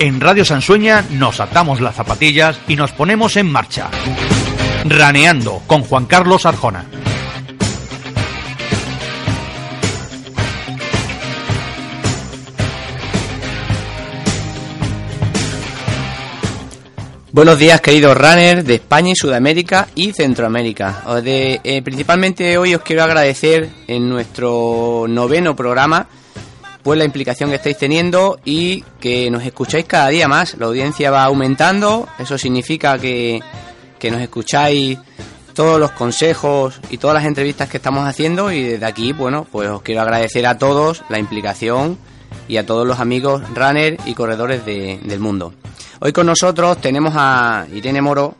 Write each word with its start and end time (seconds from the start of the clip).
En 0.00 0.18
Radio 0.18 0.46
Sansueña 0.46 1.04
nos 1.10 1.40
atamos 1.40 1.82
las 1.82 1.94
zapatillas 1.94 2.58
y 2.66 2.74
nos 2.74 2.90
ponemos 2.90 3.36
en 3.36 3.52
marcha. 3.52 3.90
Raneando 4.86 5.60
con 5.66 5.82
Juan 5.82 6.06
Carlos 6.06 6.46
Arjona. 6.46 6.99
Buenos 17.32 17.60
días, 17.60 17.80
queridos 17.80 18.16
runners 18.16 18.64
de 18.64 18.74
España 18.74 19.12
y 19.12 19.14
Sudamérica 19.14 19.86
y 19.94 20.12
Centroamérica. 20.12 21.04
De, 21.22 21.60
eh, 21.62 21.80
principalmente 21.80 22.58
hoy 22.58 22.74
os 22.74 22.82
quiero 22.82 23.04
agradecer 23.04 23.70
en 23.86 24.08
nuestro 24.08 25.06
noveno 25.08 25.54
programa 25.54 26.08
pues 26.82 26.98
la 26.98 27.04
implicación 27.04 27.50
que 27.50 27.56
estáis 27.56 27.78
teniendo 27.78 28.40
y 28.44 28.82
que 28.98 29.30
nos 29.30 29.44
escucháis 29.44 29.84
cada 29.84 30.08
día 30.08 30.26
más. 30.26 30.56
La 30.58 30.66
audiencia 30.66 31.12
va 31.12 31.22
aumentando, 31.22 32.08
eso 32.18 32.36
significa 32.36 32.98
que, 32.98 33.40
que 34.00 34.10
nos 34.10 34.20
escucháis 34.22 34.98
todos 35.54 35.78
los 35.78 35.92
consejos 35.92 36.80
y 36.90 36.98
todas 36.98 37.14
las 37.14 37.26
entrevistas 37.26 37.68
que 37.68 37.76
estamos 37.76 38.08
haciendo 38.08 38.50
y 38.50 38.64
desde 38.64 38.86
aquí, 38.86 39.12
bueno, 39.12 39.46
pues 39.52 39.68
os 39.68 39.82
quiero 39.82 40.00
agradecer 40.00 40.46
a 40.46 40.58
todos 40.58 41.04
la 41.08 41.20
implicación 41.20 41.96
y 42.48 42.56
a 42.56 42.66
todos 42.66 42.86
los 42.86 43.00
amigos 43.00 43.42
runners 43.54 43.98
y 44.06 44.14
corredores 44.14 44.64
del 44.64 45.20
mundo. 45.20 45.54
Hoy 46.00 46.12
con 46.12 46.26
nosotros 46.26 46.80
tenemos 46.80 47.14
a 47.16 47.66
Irene 47.72 48.00
Moro, 48.00 48.34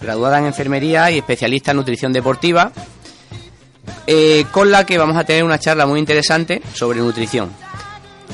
graduada 0.00 0.38
en 0.38 0.46
enfermería 0.46 1.10
y 1.10 1.18
especialista 1.18 1.70
en 1.70 1.78
nutrición 1.78 2.12
deportiva, 2.12 2.72
eh, 4.06 4.44
con 4.50 4.70
la 4.70 4.84
que 4.84 4.98
vamos 4.98 5.16
a 5.16 5.24
tener 5.24 5.44
una 5.44 5.58
charla 5.58 5.86
muy 5.86 6.00
interesante 6.00 6.62
sobre 6.72 7.00
nutrición. 7.00 7.50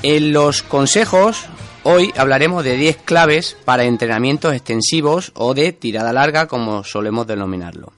En 0.02 0.32
los 0.32 0.62
consejos, 0.62 1.46
hoy 1.82 2.12
hablaremos 2.16 2.64
de 2.64 2.76
10 2.76 2.98
claves 2.98 3.56
para 3.64 3.84
entrenamientos 3.84 4.54
extensivos 4.54 5.32
o 5.34 5.52
de 5.54 5.72
tirada 5.72 6.12
larga, 6.12 6.46
como 6.46 6.84
solemos 6.84 7.26
denominarlo. 7.26 7.92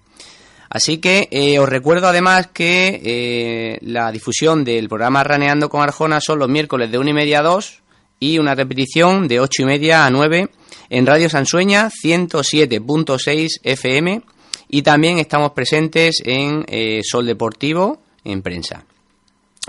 Así 0.72 0.96
que 0.96 1.28
eh, 1.30 1.58
os 1.58 1.68
recuerdo 1.68 2.08
además 2.08 2.46
que 2.46 2.98
eh, 3.04 3.78
la 3.82 4.10
difusión 4.10 4.64
del 4.64 4.88
programa 4.88 5.22
Raneando 5.22 5.68
con 5.68 5.82
Arjona 5.82 6.18
son 6.22 6.38
los 6.38 6.48
miércoles 6.48 6.90
de 6.90 6.96
1 6.96 7.10
y 7.10 7.12
media 7.12 7.40
a 7.40 7.42
2 7.42 7.82
y 8.20 8.38
una 8.38 8.54
repetición 8.54 9.28
de 9.28 9.40
8 9.40 9.50
y 9.62 9.64
media 9.66 10.06
a 10.06 10.10
9 10.10 10.48
en 10.88 11.06
Radio 11.06 11.28
Sansueña 11.28 11.90
107.6 11.90 13.60
FM 13.62 14.22
y 14.70 14.80
también 14.80 15.18
estamos 15.18 15.52
presentes 15.52 16.22
en 16.24 16.64
eh, 16.66 17.02
Sol 17.04 17.26
Deportivo 17.26 18.00
en 18.24 18.40
prensa. 18.40 18.86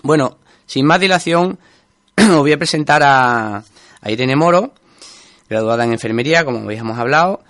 Bueno, 0.04 0.38
sin 0.66 0.86
más 0.86 1.02
dilación, 1.02 1.60
os 2.18 2.38
voy 2.38 2.54
a 2.54 2.58
presentar 2.58 3.04
a, 3.04 3.62
Irene 4.06 4.38
Moro, 4.38 4.72
graduada 5.50 5.84
en 5.84 5.92
enfermería, 5.92 6.46
como 6.46 6.60
habíamos 6.60 6.98
hablado. 6.98 7.42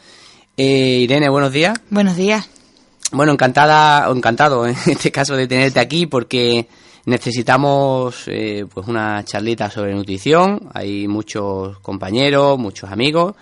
Irene, 0.58 1.30
buenos 1.30 1.52
días. 1.52 1.80
Buenos 1.92 2.16
días. 2.16 2.50
Bueno, 3.14 3.32
encantada, 3.32 4.10
encantado 4.12 4.66
en 4.68 4.76
este 4.88 5.12
caso 5.12 5.36
de 5.36 5.48
tenerte 5.48 5.80
aquí 5.80 6.08
porque 6.08 6.68
necesitamos 7.06 8.24
eh, 8.28 8.66
pues 8.72 8.88
una 8.88 9.24
charlita 9.24 9.70
sobre 9.70 9.94
nutrición. 9.94 10.70
Hay 10.74 11.08
muchos 11.08 11.80
compañeros, 11.80 12.58
muchos 12.58 12.92
amigos 12.92 13.36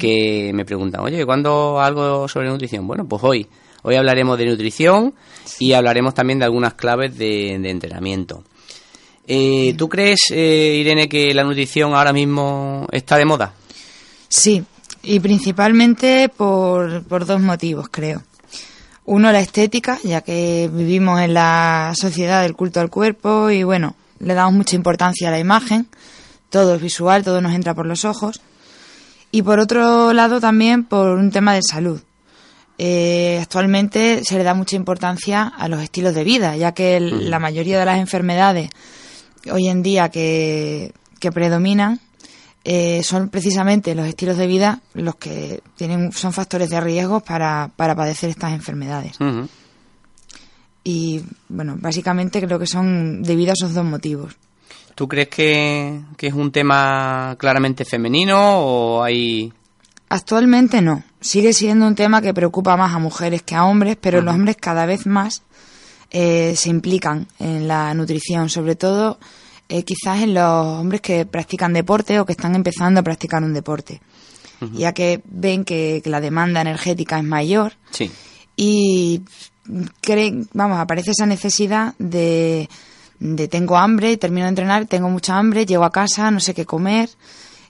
que 0.00 0.50
me 0.52 0.64
preguntan, 0.64 1.02
oye, 1.02 1.24
¿cuándo 1.24 1.80
algo 1.80 2.26
sobre 2.26 2.48
nutrición? 2.48 2.86
Bueno, 2.88 3.06
pues 3.06 3.22
hoy. 3.22 3.46
Hoy 3.82 3.94
hablaremos 3.94 4.36
de 4.36 4.46
nutrición 4.46 5.14
y 5.60 5.74
hablaremos 5.74 6.12
también 6.12 6.40
de 6.40 6.44
algunas 6.44 6.74
claves 6.74 7.16
de 7.16 7.54
entrenamiento. 7.54 8.42
Eh, 9.28 9.74
¿Tú 9.76 9.88
crees, 9.88 10.30
eh, 10.30 10.76
Irene, 10.80 11.08
que 11.08 11.34
la 11.34 11.42
nutrición 11.42 11.94
ahora 11.94 12.12
mismo 12.12 12.86
está 12.92 13.16
de 13.16 13.24
moda? 13.24 13.52
Sí, 14.28 14.64
y 15.02 15.18
principalmente 15.20 16.28
por, 16.28 17.02
por 17.04 17.26
dos 17.26 17.40
motivos, 17.40 17.88
creo. 17.90 18.22
Uno, 19.06 19.32
la 19.32 19.40
estética, 19.40 19.98
ya 20.02 20.20
que 20.20 20.68
vivimos 20.72 21.20
en 21.20 21.34
la 21.34 21.92
sociedad 21.94 22.42
del 22.42 22.54
culto 22.54 22.80
al 22.80 22.90
cuerpo 22.90 23.50
y 23.50 23.62
bueno, 23.62 23.94
le 24.18 24.34
damos 24.34 24.54
mucha 24.54 24.76
importancia 24.76 25.28
a 25.28 25.30
la 25.30 25.38
imagen, 25.38 25.86
todo 26.50 26.74
es 26.74 26.82
visual, 26.82 27.22
todo 27.22 27.40
nos 27.40 27.54
entra 27.54 27.74
por 27.74 27.86
los 27.86 28.04
ojos. 28.04 28.40
Y 29.30 29.42
por 29.42 29.60
otro 29.60 30.12
lado 30.12 30.40
también 30.40 30.84
por 30.84 31.08
un 31.18 31.30
tema 31.30 31.54
de 31.54 31.62
salud. 31.62 32.00
Eh, 32.78 33.38
actualmente 33.40 34.22
se 34.24 34.36
le 34.36 34.44
da 34.44 34.54
mucha 34.54 34.76
importancia 34.76 35.46
a 35.46 35.68
los 35.68 35.82
estilos 35.82 36.14
de 36.14 36.24
vida, 36.24 36.56
ya 36.56 36.72
que 36.72 37.00
la 37.00 37.38
mayoría 37.38 37.78
de 37.78 37.86
las 37.86 37.98
enfermedades 37.98 38.70
hoy 39.50 39.68
en 39.68 39.82
día 39.82 40.10
que, 40.10 40.92
predominan 41.34 41.98
eh, 42.68 43.04
son 43.04 43.28
precisamente 43.28 43.94
los 43.94 44.08
estilos 44.08 44.36
de 44.36 44.48
vida 44.48 44.80
los 44.94 45.14
que 45.14 45.62
tienen 45.76 46.10
son 46.10 46.32
factores 46.32 46.68
de 46.68 46.80
riesgo 46.80 47.20
para, 47.20 47.70
para 47.76 47.94
padecer 47.94 48.28
estas 48.28 48.54
enfermedades. 48.54 49.16
Y 50.82 51.22
bueno, 51.48 51.76
básicamente 51.78 52.42
creo 52.42 52.58
que 52.58 52.66
son 52.66 53.22
debido 53.22 53.52
a 53.52 53.54
esos 53.56 53.72
dos 53.72 53.84
motivos. 53.84 54.36
¿Tú 54.96 55.06
crees 55.06 55.28
que, 55.28 56.00
es 56.18 56.34
un 56.34 56.50
tema 56.50 57.36
claramente 57.38 57.84
femenino 57.84 58.58
o 58.58 59.04
hay...? 59.04 59.52
Actualmente 60.08 60.82
no. 60.82 61.04
Sigue 61.20 61.52
siendo 61.52 61.86
un 61.86 61.94
tema 61.94 62.20
que 62.20 62.34
preocupa 62.34 62.76
más 62.76 62.92
a 62.92 62.98
mujeres 62.98 63.42
que 63.42 63.54
a 63.54 63.64
hombres, 63.64 63.96
pero 64.00 64.22
los 64.22 64.34
hombres 64.34 64.56
cada 64.56 64.86
vez 64.86 65.06
más 65.06 65.42
eh, 66.10 66.54
se 66.56 66.70
implican 66.70 67.28
en 67.38 67.68
la 67.68 67.94
nutrición, 67.94 68.48
sobre 68.48 68.74
todo 68.74 69.20
eh, 69.68 69.82
quizás 69.82 70.22
en 70.22 70.34
los 70.34 70.44
hombres 70.44 71.00
que 71.00 71.26
practican 71.26 71.72
deporte 71.72 72.20
o 72.20 72.26
que 72.26 72.32
están 72.32 72.54
empezando 72.54 73.00
a 73.00 73.02
practicar 73.02 73.42
un 73.42 73.54
deporte, 73.54 74.00
ya 74.72 74.92
que 74.92 75.20
ven 75.26 75.64
que, 75.64 76.02
la 76.06 76.20
demanda 76.20 76.60
energética 76.60 77.18
es 77.18 77.24
mayor 77.24 77.74
y 78.56 79.22
creen, 80.00 80.48
vamos, 80.52 80.78
aparece 80.78 81.10
esa 81.10 81.26
necesidad 81.26 81.94
de, 81.98 82.68
de 83.18 83.48
tengo 83.48 83.76
hambre, 83.76 84.16
termino 84.16 84.44
de 84.44 84.50
entrenar, 84.50 84.86
tengo 84.86 85.10
mucha 85.10 85.36
hambre, 85.36 85.66
llego 85.66 85.84
a 85.84 85.92
casa, 85.92 86.30
no 86.30 86.40
sé 86.40 86.54
qué 86.54 86.64
comer 86.64 87.10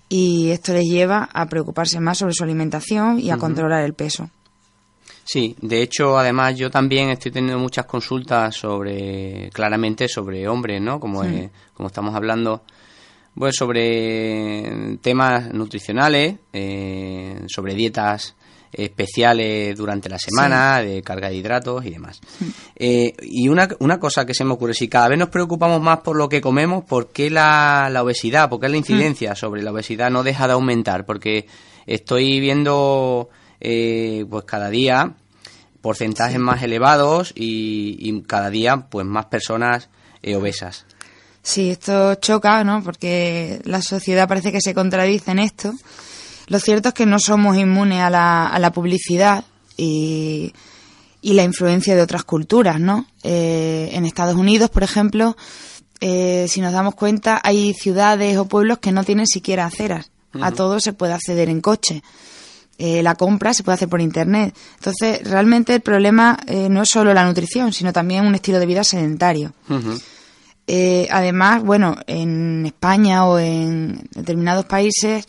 y 0.09 0.51
esto 0.51 0.73
les 0.73 0.85
lleva 0.85 1.29
a 1.33 1.47
preocuparse 1.47 1.99
más 2.01 2.19
sobre 2.19 2.35
su 2.35 2.45
alimentación 2.45 3.19
y 3.19 3.31
a 3.31 3.39
controlar 3.39 3.85
el 3.85 3.95
peso. 3.95 4.31
Sí, 5.27 5.57
de 5.61 5.83
hecho, 5.83 6.17
además 6.17 6.57
yo 6.57 6.71
también 6.71 7.11
estoy 7.11 7.33
teniendo 7.33 7.59
muchas 7.59 7.85
consultas 7.85 8.55
sobre, 8.55 9.51
claramente 9.53 10.07
sobre 10.07 10.47
hombres, 10.47 10.81
¿no? 10.81 11.01
Como, 11.01 11.23
como 11.75 11.89
estamos 11.89 12.15
hablando, 12.15 12.63
pues 13.35 13.57
sobre 13.57 14.99
temas 15.03 15.53
nutricionales, 15.53 16.37
eh, 16.53 17.41
sobre 17.49 17.75
dietas 17.75 18.37
especiales 18.73 19.77
durante 19.77 20.09
la 20.09 20.19
semana, 20.19 20.81
de 20.81 21.03
carga 21.03 21.29
de 21.29 21.37
hidratos 21.37 21.85
y 21.85 21.91
demás. 21.91 22.21
Eh, 22.77 23.13
y 23.23 23.49
una, 23.49 23.69
una 23.81 23.99
cosa 23.99 24.25
que 24.25 24.35
se 24.35 24.45
me 24.45 24.53
ocurre, 24.53 24.75
si 24.75 24.87
cada 24.87 25.09
vez 25.09 25.19
nos 25.19 25.31
preocupamos 25.31 25.81
más 25.83 26.01
por 26.01 26.17
lo 26.17 26.29
que 26.29 26.41
comemos, 26.41 26.85
¿por 26.85 27.09
qué 27.09 27.31
la, 27.31 27.89
la 27.91 28.05
obesidad, 28.05 28.49
por 28.49 28.61
qué 28.61 28.69
la 28.69 28.77
incidencia 28.77 29.35
sobre 29.35 29.63
la 29.63 29.73
obesidad 29.73 30.09
no 30.09 30.23
deja 30.23 30.47
de 30.47 30.53
aumentar? 30.53 31.05
Porque 31.05 31.47
estoy 31.85 32.39
viendo 32.39 33.29
eh, 33.61 34.25
pues 34.29 34.45
cada 34.45 34.71
día 34.71 35.15
porcentajes 35.81 36.39
más 36.39 36.63
elevados 36.63 37.33
y, 37.35 38.23
cada 38.23 38.51
día 38.51 38.89
pues 38.91 39.07
más 39.07 39.27
personas 39.27 39.89
eh, 40.23 40.35
obesas. 40.35 40.85
Sí, 41.43 41.71
esto 41.71 42.17
choca, 42.17 42.65
¿no? 42.65 42.83
Porque 42.83 43.61
la 43.65 43.81
sociedad 43.83 44.27
parece 44.27 44.51
que 44.51 44.61
se 44.61 44.75
contradice 44.75 45.31
en 45.31 45.39
esto. 45.39 45.73
Lo 46.49 46.59
cierto 46.59 46.89
es 46.89 46.95
que 46.95 47.07
no 47.07 47.19
somos 47.21 47.57
inmunes 47.57 48.01
a 48.01 48.11
la, 48.11 48.49
a 48.49 48.59
la 48.59 48.73
publicidad 48.73 49.45
y, 49.77 50.53
y, 51.23 51.35
la 51.35 51.45
influencia 51.45 51.95
de 51.95 52.03
otras 52.03 52.25
culturas, 52.25 52.81
¿no? 52.81 53.07
Eh, 53.23 53.91
en 53.93 54.05
Estados 54.05 54.35
Unidos, 54.35 54.71
por 54.71 54.83
ejemplo, 54.83 55.37
si 56.01 56.61
nos 56.61 56.73
damos 56.73 56.95
cuenta, 56.95 57.41
hay 57.43 57.75
ciudades 57.75 58.37
o 58.39 58.47
pueblos 58.47 58.79
que 58.79 58.93
no 58.93 59.05
tienen 59.05 59.27
siquiera 59.27 59.67
aceras. 59.67 60.11
A 60.41 60.53
todo 60.53 60.81
se 60.81 60.93
puede 60.93 61.15
acceder 61.15 61.49
en 61.49 61.61
coche. 61.61 62.03
Eh, 62.79 63.03
la 63.03 63.15
compra 63.15 63.55
se 63.55 63.63
puede 63.63 63.77
hacer 63.77 63.89
por 63.89 64.01
internet. 64.01 64.55
Entonces, 64.77 65.23
realmente 65.25 65.75
el 65.75 65.81
problema 65.81 66.39
eh, 66.47 66.69
no 66.69 66.83
es 66.83 66.91
solo 66.91 67.15
la 67.15 67.25
nutrición, 67.25 67.73
sino 67.73 67.93
también 67.93 68.27
un 68.27 68.35
estilo 68.35 68.59
de 68.59 68.67
vida 68.67 68.85
sedentario. 68.85 69.53
Eh, 70.67 71.09
además, 71.11 71.63
bueno, 71.63 71.97
en 72.07 72.67
España 72.67 73.25
o 73.25 73.39
en 73.39 74.09
determinados 74.13 74.67
países 74.67 75.25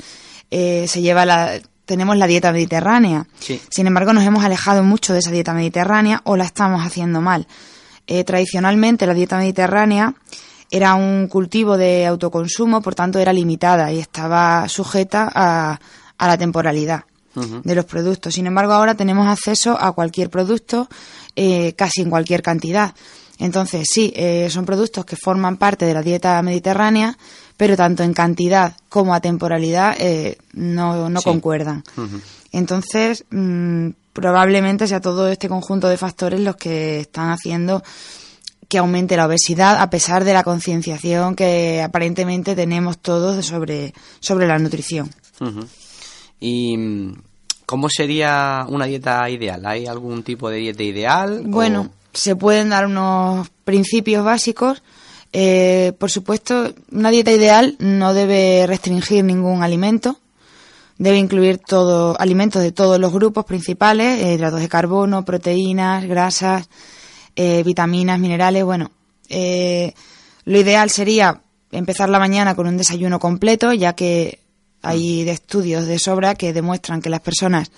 se 0.50 1.02
lleva 1.02 1.26
la, 1.26 1.60
tenemos 1.86 2.18
la 2.18 2.28
dieta 2.28 2.52
mediterránea. 2.52 3.28
Sin 3.70 3.88
embargo, 3.88 4.14
nos 4.14 4.26
hemos 4.26 4.44
alejado 4.44 4.84
mucho 4.84 5.14
de 5.14 5.20
esa 5.20 5.32
dieta 5.32 5.54
mediterránea 5.54 6.22
o 6.26 6.36
la 6.36 6.46
estamos 6.46 6.86
haciendo 6.86 7.22
mal. 7.22 7.48
tradicionalmente, 8.26 9.06
la 9.06 9.14
dieta 9.14 9.38
mediterránea 9.38 10.14
era 10.70 10.96
un 10.96 11.28
cultivo 11.28 11.78
de 11.78 12.06
autoconsumo, 12.06 12.82
por 12.82 12.96
tanto, 12.96 13.20
era 13.20 13.32
limitada 13.32 13.92
y 13.92 14.00
estaba 14.00 14.68
sujeta 14.68 15.32
a, 15.34 15.80
a 16.18 16.28
la 16.28 16.38
temporalidad. 16.38 17.04
De 17.64 17.76
los 17.76 17.86
productos. 17.86 18.34
Sin 18.34 18.48
embargo, 18.48 18.74
ahora 18.74 18.96
tenemos 18.96 19.28
acceso 19.28 19.78
a 19.80 19.92
cualquier 19.92 20.30
producto, 20.30 20.88
eh, 21.36 21.74
casi 21.74 22.02
en 22.02 22.10
cualquier 22.10 22.42
cantidad. 22.42 22.96
Entonces, 23.40 23.88
sí, 23.92 24.12
eh, 24.16 24.48
son 24.50 24.66
productos 24.66 25.06
que 25.06 25.16
forman 25.16 25.58
parte 25.58 25.86
de 25.86 25.94
la 25.94 26.02
dieta 26.02 26.42
mediterránea, 26.42 27.18
pero 27.56 27.76
tanto 27.76 28.04
en 28.04 28.14
cantidad 28.14 28.76
como 28.90 29.14
a 29.14 29.22
temporalidad 29.22 29.96
eh, 30.00 30.38
no, 30.54 31.10
no 31.10 31.22
concuerdan. 31.22 31.84
Entonces, 32.52 33.26
mm, 33.30 33.90
probablemente 34.14 34.88
sea 34.88 35.00
todo 35.00 35.28
este 35.28 35.48
conjunto 35.48 35.88
de 35.88 35.98
factores 35.98 36.40
los 36.40 36.56
que 36.56 37.02
están 37.02 37.30
haciendo 37.30 37.84
que 38.68 38.80
aumente 38.80 39.16
la 39.16 39.28
obesidad 39.28 39.82
a 39.82 39.90
pesar 39.90 40.24
de 40.24 40.34
la 40.34 40.44
concienciación 40.44 41.36
que 41.36 41.82
aparentemente 41.82 42.56
tenemos 42.56 42.98
todos 42.98 43.46
sobre, 43.46 43.94
sobre 44.20 44.48
la 44.48 44.60
nutrición. 44.60 45.10
¿Y 46.40 46.78
mm, 46.78 47.14
cómo 47.68 47.90
sería 47.90 48.66
una 48.70 48.86
dieta 48.86 49.30
ideal? 49.30 49.64
¿Hay 49.66 49.86
algún 49.86 50.24
tipo 50.24 50.50
de 50.50 50.58
dieta 50.58 50.84
ideal? 50.84 51.44
Bueno, 51.46 51.90
se 52.14 52.36
pueden 52.36 52.70
dar 52.70 52.88
unos 52.88 53.50
principios 53.66 54.24
básicos. 54.24 54.82
Eh, 55.34 55.92
por 56.00 56.10
supuesto, 56.10 56.74
una 56.92 57.12
dieta 57.12 57.32
ideal 57.32 57.76
no 57.80 58.14
debe 58.14 58.66
restringir 58.66 59.24
ningún 59.26 59.62
alimento. 59.64 60.18
Debe 60.98 61.18
incluir 61.18 61.60
todo, 61.60 62.20
alimentos 62.20 62.62
de 62.62 62.72
todos 62.72 63.00
los 63.00 63.12
grupos 63.12 63.44
principales, 63.44 64.24
eh, 64.24 64.34
hidratos 64.34 64.62
de 64.62 64.70
carbono, 64.70 65.26
proteínas, 65.26 66.06
grasas, 66.06 66.70
eh, 67.36 67.64
vitaminas, 67.64 68.18
minerales. 68.18 68.64
Bueno, 68.64 68.92
lo 69.30 70.58
ideal 70.58 70.90
sería 70.90 71.42
empezar 71.74 72.08
la 72.08 72.18
mañana 72.18 72.56
con 72.56 72.66
un 72.66 72.78
desayuno 72.78 73.20
completo, 73.20 73.74
ya 73.74 73.94
que 73.94 74.40
hay 74.82 75.24
de 75.24 75.32
estudios 75.32 75.86
de 75.86 76.00
sobra 76.00 76.36
que 76.36 76.54
demuestran 76.54 77.02
que 77.02 77.10
las 77.10 77.22
personas 77.22 77.72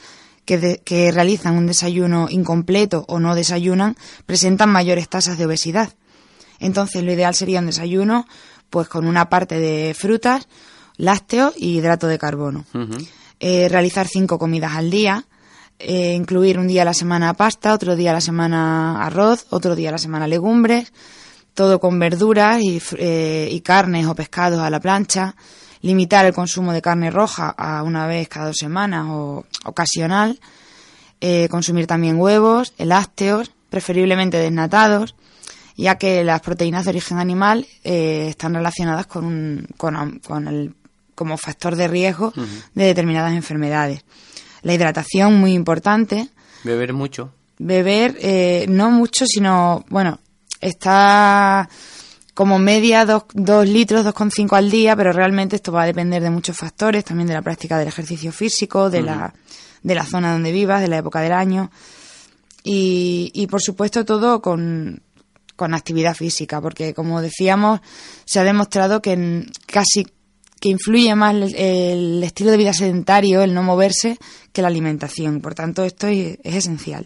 que, 0.45 1.11
realizan 1.11 1.57
un 1.57 1.67
desayuno 1.67 2.27
incompleto 2.29 3.05
o 3.07 3.19
no 3.19 3.35
desayunan 3.35 3.95
presentan 4.25 4.69
mayores 4.69 5.07
tasas 5.07 5.37
de 5.37 5.45
obesidad. 5.45 5.93
Entonces, 6.59 7.03
lo 7.03 7.13
ideal 7.13 7.35
sería 7.35 7.59
un 7.59 7.67
desayuno 7.67 8.25
pues 8.69 8.87
con 8.87 9.07
una 9.07 9.29
parte 9.29 9.59
de 9.59 9.93
frutas, 9.93 10.47
lácteos 10.97 11.53
y 11.57 11.77
hidrato 11.77 12.07
de 12.07 12.17
carbono. 12.17 12.65
Eh, 13.39 13.67
realizar 13.69 14.07
cinco 14.07 14.37
comidas 14.37 14.73
al 14.73 14.89
día, 14.89 15.25
eh, 15.79 16.13
incluir 16.13 16.59
un 16.59 16.67
día 16.67 16.81
a 16.81 16.85
la 16.85 16.93
semana 16.93 17.33
pasta, 17.33 17.73
otro 17.73 17.95
día 17.95 18.11
a 18.11 18.13
la 18.13 18.21
semana 18.21 19.03
arroz, 19.05 19.45
otro 19.49 19.75
día 19.75 19.89
a 19.89 19.93
la 19.93 19.97
semana 19.97 20.27
legumbres, 20.27 20.91
todo 21.53 21.79
con 21.79 21.99
verduras 21.99 22.61
y, 22.61 22.81
eh, 22.97 23.49
y 23.51 23.61
carnes 23.61 24.05
o 24.07 24.15
pescados 24.15 24.59
a 24.59 24.69
la 24.69 24.79
plancha, 24.79 25.35
limitar 25.81 26.25
el 26.25 26.33
consumo 26.33 26.73
de 26.73 26.81
carne 26.81 27.11
roja 27.11 27.49
a 27.49 27.83
una 27.83 28.07
vez 28.07 28.27
cada 28.27 28.47
dos 28.47 28.57
semanas 28.57 29.05
o 29.09 29.45
ocasional, 29.65 30.39
eh, 31.21 31.47
consumir 31.49 31.87
también 31.87 32.17
huevos, 32.19 32.73
lácteos, 32.77 33.51
preferiblemente 33.69 34.37
desnatados, 34.37 35.15
ya 35.77 35.97
que 35.97 36.23
las 36.23 36.41
proteínas 36.41 36.85
de 36.85 36.91
origen 36.91 37.19
animal 37.19 37.67
eh, 37.83 38.27
están 38.29 38.53
relacionadas 38.53 39.07
con, 39.07 39.25
un, 39.25 39.67
con, 39.77 40.47
el, 40.47 40.73
como 41.15 41.37
factor 41.37 41.75
de 41.75 41.87
riesgo 41.87 42.33
de 42.73 42.83
determinadas 42.83 43.33
enfermedades. 43.33 44.03
La 44.61 44.73
hidratación, 44.73 45.39
muy 45.39 45.53
importante. 45.53 46.27
Beber 46.63 46.93
mucho. 46.93 47.31
Beber, 47.57 48.17
eh, 48.21 48.65
no 48.69 48.91
mucho, 48.91 49.25
sino, 49.25 49.85
bueno, 49.89 50.19
está 50.59 51.69
como 52.39 52.57
media 52.57 53.05
2 53.05 53.67
litros, 53.67 54.05
2,5 54.05 54.55
al 54.55 54.71
día, 54.71 54.95
pero 54.95 55.11
realmente 55.11 55.57
esto 55.57 55.73
va 55.73 55.83
a 55.83 55.85
depender 55.85 56.23
de 56.23 56.29
muchos 56.29 56.55
factores, 56.55 57.03
también 57.03 57.27
de 57.27 57.33
la 57.33 57.41
práctica 57.41 57.77
del 57.77 57.89
ejercicio 57.89 58.31
físico, 58.31 58.89
de, 58.89 59.01
la, 59.01 59.33
de 59.83 59.93
la 59.93 60.05
zona 60.05 60.31
donde 60.31 60.53
vivas, 60.53 60.79
de 60.79 60.87
la 60.87 60.99
época 60.99 61.19
del 61.19 61.33
año 61.33 61.69
y, 62.63 63.29
y 63.33 63.47
por 63.47 63.61
supuesto 63.61 64.05
todo 64.05 64.41
con, 64.41 65.01
con 65.57 65.73
actividad 65.73 66.15
física, 66.15 66.61
porque 66.61 66.93
como 66.93 67.21
decíamos, 67.21 67.81
se 68.23 68.39
ha 68.39 68.45
demostrado 68.45 69.01
que 69.01 69.45
casi 69.65 70.07
que 70.61 70.69
influye 70.69 71.13
más 71.15 71.35
el, 71.35 72.23
estilo 72.23 72.51
de 72.51 72.57
vida 72.57 72.71
sedentario, 72.71 73.41
el 73.41 73.53
no 73.53 73.63
moverse, 73.63 74.17
que 74.53 74.61
la 74.61 74.69
alimentación. 74.69 75.41
Por 75.41 75.55
tanto, 75.55 75.83
esto 75.83 76.07
es, 76.07 76.37
esencial. 76.45 77.05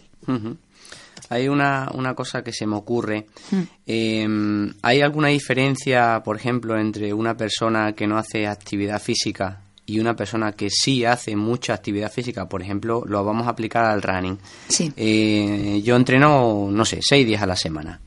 Hay 1.34 1.48
una, 1.48 1.90
una 1.92 2.14
cosa 2.14 2.44
que 2.44 2.52
se 2.52 2.64
me 2.64 2.76
ocurre. 2.76 3.26
Em, 3.86 4.72
¿Hay 4.82 5.00
alguna 5.00 5.28
diferencia, 5.28 6.22
por 6.24 6.36
ejemplo, 6.36 6.78
entre 6.78 7.12
una 7.12 7.36
persona 7.36 7.92
que 7.92 8.06
no 8.06 8.16
hace 8.16 8.46
actividad 8.46 9.02
física 9.02 9.62
y 9.84 9.98
una 9.98 10.14
persona 10.14 10.52
que 10.52 10.70
sí 10.70 11.04
hace 11.04 11.34
mucha 11.34 11.74
actividad 11.74 12.12
física? 12.12 12.48
Por 12.48 12.62
ejemplo, 12.62 13.02
lo 13.04 13.24
vamos 13.24 13.48
a 13.48 13.50
aplicar 13.50 13.84
al 13.84 14.00
running. 14.00 14.38
Sí. 14.68 14.92
Eh, 14.96 15.82
yo 15.84 15.96
entreno, 15.96 16.68
no 16.70 16.84
sé, 16.84 17.00
seis 17.02 17.26
días 17.26 17.42
a 17.42 17.46
la 17.46 17.56
semana. 17.56 18.00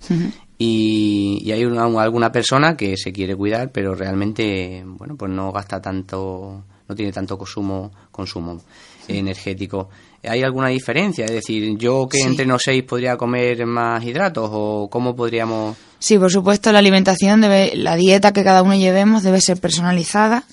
Y, 0.57 1.41
y, 1.44 1.51
hay 1.51 1.63
alguna 1.63 2.31
persona 2.31 2.77
que 2.77 2.95
se 2.95 3.12
quiere 3.12 3.35
cuidar, 3.35 3.74
pero 3.74 3.94
realmente, 3.94 4.83
bueno, 4.85 5.18
pues 5.18 5.29
no 5.29 5.51
gasta 5.51 5.81
tanto, 5.81 6.63
no 6.88 6.95
tiene 6.95 7.12
tanto 7.12 7.38
consumo, 7.38 7.91
consumo 8.09 8.63
energético. 9.09 9.89
¿Hay 10.23 10.43
alguna 10.43 10.69
diferencia? 10.69 11.25
Es 11.25 11.31
decir, 11.31 11.77
yo 11.77 12.07
que 12.09 12.17
entre 12.17 12.31
entreno 12.31 12.57
seis 12.59 12.83
podría 12.83 13.17
comer 13.17 13.65
más 13.65 14.03
hidratos 14.03 14.49
o 14.51 14.89
cómo 14.89 15.15
podríamos... 15.15 15.77
Sí, 15.99 16.17
por 16.17 16.31
supuesto, 16.31 16.71
la 16.71 16.79
alimentación, 16.79 17.41
debe, 17.41 17.75
la 17.75 17.95
dieta 17.95 18.33
que 18.33 18.43
cada 18.43 18.63
uno 18.63 18.75
llevemos 18.75 19.23
debe 19.23 19.41
ser 19.41 19.59
personalizada 19.59 20.43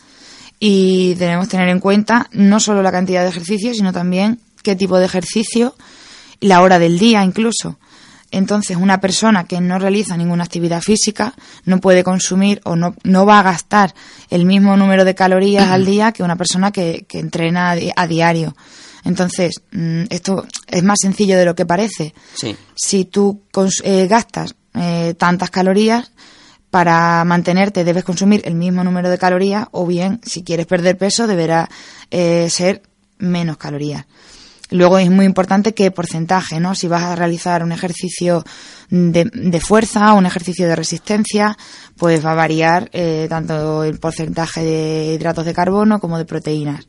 y 0.61 1.15
debemos 1.15 1.49
tener 1.49 1.69
en 1.69 1.81
cuenta 1.81 2.29
no 2.33 2.61
solo 2.61 2.83
la 2.83 2.93
cantidad 2.93 3.23
de 3.23 3.29
ejercicio, 3.31 3.75
sino 3.75 3.93
también 3.93 4.41
qué 4.63 4.77
tipo 4.77 4.99
de 4.99 5.07
ejercicio 5.07 5.75
y 6.41 6.47
la 6.47 6.63
hora 6.63 6.79
del 6.79 6.99
día 6.99 7.25
incluso. 7.25 7.79
Entonces, 8.31 8.77
una 8.77 9.01
persona 9.01 9.45
que 9.45 9.61
no 9.61 9.79
realiza 9.79 10.17
ninguna 10.17 10.43
actividad 10.45 10.81
física 10.81 11.35
no 11.65 11.79
puede 11.79 12.03
consumir 12.03 12.61
o 12.65 12.75
no, 12.75 12.97
no 13.05 13.27
va 13.27 13.39
a 13.39 13.45
gastar 13.45 13.95
el 14.29 14.45
mismo 14.45 14.77
número 14.77 15.05
de 15.05 15.15
calorías 15.15 15.69
al 15.69 15.85
día 15.85 16.11
que 16.11 16.25
una 16.25 16.35
persona 16.35 16.73
que, 16.73 17.05
que 17.09 17.21
entrena 17.21 17.77
a 17.95 18.07
diario. 18.09 18.57
Entonces, 19.05 19.61
mm, 19.73 20.05
esto 20.11 20.47
es 20.67 20.83
más 20.83 20.99
sencillo 21.01 21.37
de 21.37 21.45
lo 21.45 21.55
que 21.55 21.67
parece. 21.67 22.15
Si 22.75 23.05
tú 23.05 23.43
eh, 23.85 24.07
gastas 24.07 24.55
eh, 24.75 25.15
tantas 25.17 25.51
calorías, 25.51 26.11
para 26.71 27.25
mantenerte 27.25 27.85
debes 27.85 28.03
consumir 28.03 28.43
el 28.45 28.57
mismo 28.57 28.83
número 28.83 29.09
de 29.09 29.19
calorías 29.19 29.69
o 29.71 29.87
bien, 29.87 30.21
si 30.25 30.43
quieres 30.43 30.67
perder 30.67 30.99
peso, 30.99 31.29
deberá 31.29 31.69
eh, 32.11 32.49
ser 32.51 32.83
menos 33.19 33.59
calorías. 33.59 34.07
Luego 34.71 34.99
es 34.99 35.09
muy 35.09 35.25
importante 35.25 35.73
qué 35.73 35.93
porcentaje, 35.93 36.59
¿no? 36.59 36.75
Si 36.75 36.89
vas 36.89 37.03
a 37.03 37.15
realizar 37.15 37.63
un 37.63 37.71
ejercicio 37.71 38.43
de, 38.89 39.31
de 39.33 39.61
fuerza 39.61 40.15
o 40.15 40.19
un 40.19 40.27
ejercicio 40.27 40.67
de 40.67 40.75
resistencia, 40.75 41.57
pues 41.97 42.25
va 42.25 42.33
a 42.33 42.35
variar 42.35 42.91
tanto 43.29 43.85
el 43.85 44.01
porcentaje 44.01 44.65
de 44.65 45.15
hidratos 45.15 45.45
de 45.45 45.55
carbono 45.55 46.01
como 46.01 46.19
de 46.19 46.25
proteínas. 46.25 46.89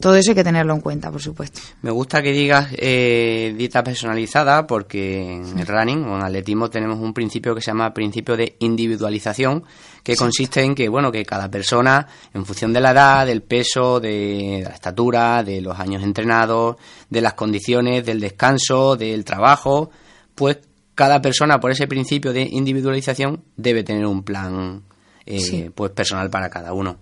Todo 0.00 0.16
eso 0.16 0.32
hay 0.32 0.34
que 0.34 0.44
tenerlo 0.44 0.74
en 0.74 0.80
cuenta, 0.80 1.10
por 1.10 1.22
supuesto. 1.22 1.60
Me 1.82 1.90
gusta 1.90 2.22
que 2.22 2.32
digas 2.32 2.68
eh, 2.76 3.54
dieta 3.56 3.84
personalizada 3.84 4.66
porque 4.66 5.34
en 5.34 5.58
el 5.58 5.66
running 5.66 6.04
o 6.04 6.16
en 6.16 6.22
atletismo 6.22 6.70
tenemos 6.70 6.98
un 6.98 7.14
principio 7.14 7.54
que 7.54 7.60
se 7.60 7.70
llama 7.70 7.94
principio 7.94 8.36
de 8.36 8.56
individualización 8.58 9.64
que 10.02 10.16
consiste 10.16 10.62
en 10.62 10.74
que, 10.74 10.88
bueno, 10.88 11.12
que 11.12 11.24
cada 11.24 11.48
persona, 11.48 12.06
en 12.34 12.44
función 12.44 12.72
de 12.72 12.80
la 12.80 12.90
edad, 12.90 13.26
del 13.26 13.42
peso, 13.42 14.00
de 14.00 14.62
la 14.64 14.74
estatura, 14.74 15.44
de 15.44 15.60
los 15.60 15.78
años 15.78 16.02
entrenados, 16.02 16.76
de 17.08 17.20
las 17.20 17.34
condiciones, 17.34 18.04
del 18.04 18.18
descanso, 18.18 18.96
del 18.96 19.24
trabajo, 19.24 19.90
pues 20.34 20.58
cada 20.94 21.22
persona 21.22 21.60
por 21.60 21.70
ese 21.70 21.86
principio 21.86 22.32
de 22.32 22.42
individualización 22.42 23.44
debe 23.56 23.84
tener 23.84 24.06
un 24.06 24.22
plan 24.22 24.82
eh, 25.26 25.70
pues 25.74 25.92
personal 25.92 26.30
para 26.30 26.50
cada 26.50 26.72
uno. 26.72 26.98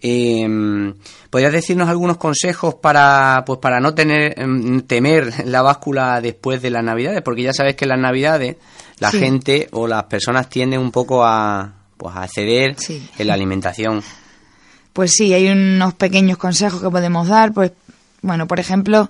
Eh, 0.00 0.94
¿Podrías 1.30 1.52
decirnos 1.52 1.88
algunos 1.88 2.16
consejos 2.16 2.74
para, 2.76 3.42
pues, 3.46 3.58
para 3.58 3.80
no 3.80 3.94
tener, 3.94 4.38
em, 4.40 4.80
temer 4.80 5.46
la 5.46 5.62
báscula 5.62 6.20
después 6.20 6.62
de 6.62 6.70
las 6.70 6.82
Navidades? 6.82 7.22
Porque 7.22 7.42
ya 7.42 7.52
sabes 7.52 7.76
que 7.76 7.84
en 7.84 7.90
las 7.90 8.00
Navidades 8.00 8.56
la 8.98 9.10
gente 9.10 9.68
o 9.72 9.86
las 9.86 10.04
personas 10.04 10.48
tienden 10.48 10.80
un 10.80 10.90
poco 10.90 11.24
a, 11.24 11.72
pues, 11.96 12.16
a 12.16 12.26
ceder 12.28 12.76
en 13.18 13.26
la 13.26 13.34
alimentación. 13.34 14.02
Pues 14.92 15.12
sí, 15.12 15.32
hay 15.34 15.48
unos 15.48 15.94
pequeños 15.94 16.38
consejos 16.38 16.80
que 16.80 16.90
podemos 16.90 17.28
dar. 17.28 17.52
Pues, 17.52 17.72
bueno, 18.22 18.48
por 18.48 18.58
ejemplo, 18.58 19.08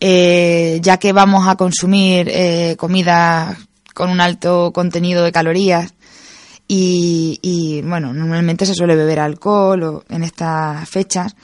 eh, 0.00 0.78
ya 0.82 0.98
que 0.98 1.12
vamos 1.12 1.48
a 1.48 1.56
consumir 1.56 2.28
eh, 2.30 2.74
comida 2.78 3.56
con 3.94 4.10
un 4.10 4.20
alto 4.20 4.72
contenido 4.72 5.24
de 5.24 5.32
calorías, 5.32 5.94
y, 6.72 7.82
bueno, 7.82 8.12
normalmente 8.12 8.64
se 8.64 8.74
suele 8.74 8.94
beber 8.94 9.18
alcohol 9.18 10.04
en 10.08 10.22
estas 10.22 10.88
fechas, 10.88 11.34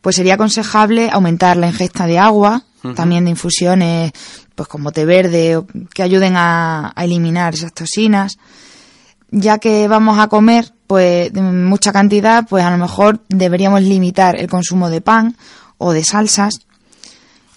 pues 0.00 0.16
sería 0.16 0.34
aconsejable 0.34 1.08
aumentar 1.12 1.56
la 1.56 1.68
ingesta 1.68 2.06
de 2.06 2.18
agua, 2.18 2.64
también 2.96 3.24
de 3.24 3.30
infusiones, 3.30 4.12
pues 4.56 4.68
como 4.68 4.90
té 4.90 5.04
verde, 5.04 5.62
que 5.94 6.02
ayuden 6.02 6.34
a, 6.36 6.92
eliminar 6.96 7.54
esas 7.54 7.72
toxinas. 7.72 8.38
Ya 9.30 9.58
que 9.58 9.86
vamos 9.86 10.18
a 10.18 10.28
comer, 10.28 10.72
pues 10.88 11.32
mucha 11.32 11.92
cantidad, 11.92 12.46
pues 12.48 12.64
a 12.64 12.70
lo 12.70 12.78
mejor 12.78 13.20
deberíamos 13.28 13.82
limitar 13.82 14.40
el 14.40 14.48
consumo 14.48 14.90
de 14.90 15.00
pan 15.00 15.36
o 15.78 15.92
de 15.92 16.02
salsas 16.02 16.60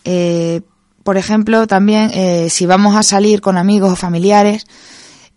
Eh, 0.06 0.62
por 1.04 1.18
ejemplo, 1.18 1.68
también 1.68 2.12
eh, 2.14 2.50
si 2.50 2.66
vamos 2.66 2.96
a 2.96 3.04
salir 3.04 3.42
con 3.42 3.58
amigos 3.58 3.92
o 3.92 3.96
familiares 3.96 4.66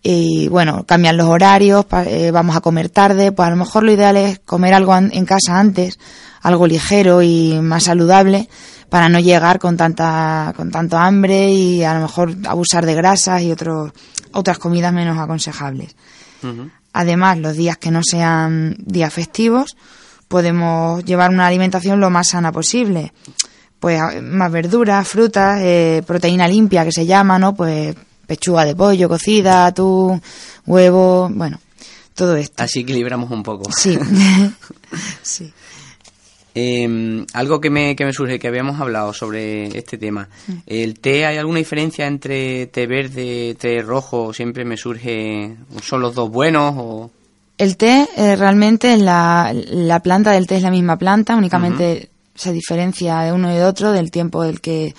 y 0.03 0.49
bueno, 0.49 0.85
cambian 0.85 1.17
los 1.17 1.29
horarios, 1.29 1.87
eh, 2.07 2.31
vamos 2.33 2.57
a 2.57 2.61
comer 2.61 2.89
tarde, 2.89 3.31
pues 3.33 3.47
a 3.47 3.51
lo 3.51 3.57
mejor 3.57 3.85
lo 3.85 3.93
ideal 3.93 4.17
es 4.17 4.41
comer 4.41 4.75
algo 4.75 4.97
en 4.97 5.25
casa 5.25 5.59
antes, 5.59 5.99
algo 6.41 6.67
ligero 6.67 7.23
y 7.23 7.59
más 7.63 7.85
saludable 7.85 8.49
para 8.93 9.09
no 9.09 9.21
llegar 9.21 9.59
con 9.59 9.77
tanta 9.77 10.53
con 10.55 10.71
tanto 10.71 10.99
hambre 10.99 11.51
y 11.51 11.83
a 11.83 11.95
lo 11.95 12.01
mejor 12.01 12.37
abusar 12.47 12.85
de 12.85 12.95
grasas 12.95 13.41
y 13.41 13.51
otros 13.51 13.93
otras 14.33 14.59
comidas 14.59 14.93
menos 14.93 15.19
aconsejables. 15.19 15.97
Además, 16.93 17.39
los 17.39 17.57
días 17.57 17.79
que 17.79 17.91
no 17.91 18.03
sean 18.03 18.77
días 18.79 19.13
festivos, 19.13 19.77
podemos 20.29 21.05
llevar 21.05 21.31
una 21.31 21.47
alimentación 21.47 22.01
lo 22.01 22.11
más 22.11 22.29
sana 22.29 22.53
posible. 22.53 23.13
Pues 23.79 24.01
más 24.23 24.53
verduras, 24.53 25.09
frutas, 25.09 25.61
eh, 25.63 26.03
proteína 26.07 26.47
limpia 26.47 26.85
que 26.85 26.93
se 26.93 27.07
llama, 27.07 27.39
¿no? 27.39 27.55
Pues 27.55 27.97
pechuga 28.27 28.65
de 28.65 28.75
pollo 28.75 29.09
cocida, 29.09 29.67
atún, 29.67 30.23
huevo, 30.67 31.29
bueno, 31.33 31.61
todo 32.15 32.37
esto. 32.37 32.63
Así 32.63 32.81
equilibramos 32.81 33.31
un 33.31 33.43
poco. 33.43 33.71
Sí. 33.73 33.99
sí. 35.23 35.53
Eh, 36.55 37.25
algo 37.33 37.61
que 37.61 37.71
me, 37.71 37.97
que 37.97 38.05
me 38.05 38.13
surge, 38.13 38.39
que 38.39 38.49
habíamos 38.49 38.79
hablado 38.81 39.15
sobre 39.15 39.67
este 39.77 39.97
tema. 39.97 40.29
¿El 40.67 41.01
té, 41.01 41.25
hay 41.25 41.39
alguna 41.39 41.59
diferencia 41.59 42.07
entre 42.07 42.67
té 42.67 42.87
verde, 42.87 43.57
té 43.59 43.81
rojo? 43.81 44.35
Siempre 44.35 44.65
me 44.65 44.77
surge, 44.77 45.57
¿son 45.83 46.03
los 46.03 46.15
dos 46.15 46.31
buenos 46.31 46.75
o...? 46.77 47.11
El 47.57 47.77
té, 47.77 48.09
eh, 48.17 48.37
realmente 48.37 48.97
la, 48.97 49.53
la, 49.55 50.01
planta 50.01 50.33
del 50.33 50.47
té 50.47 50.57
es 50.57 50.63
la 50.63 50.71
misma 50.71 50.99
planta, 50.99 51.37
únicamente 51.37 52.09
se 52.35 52.53
diferencia 52.53 53.21
de 53.21 53.33
uno 53.33 53.53
y 53.53 53.57
de 53.57 53.65
otro 53.65 53.93
del 53.93 54.11
tiempo 54.11 54.43
del 54.43 54.61
que, 54.61 54.95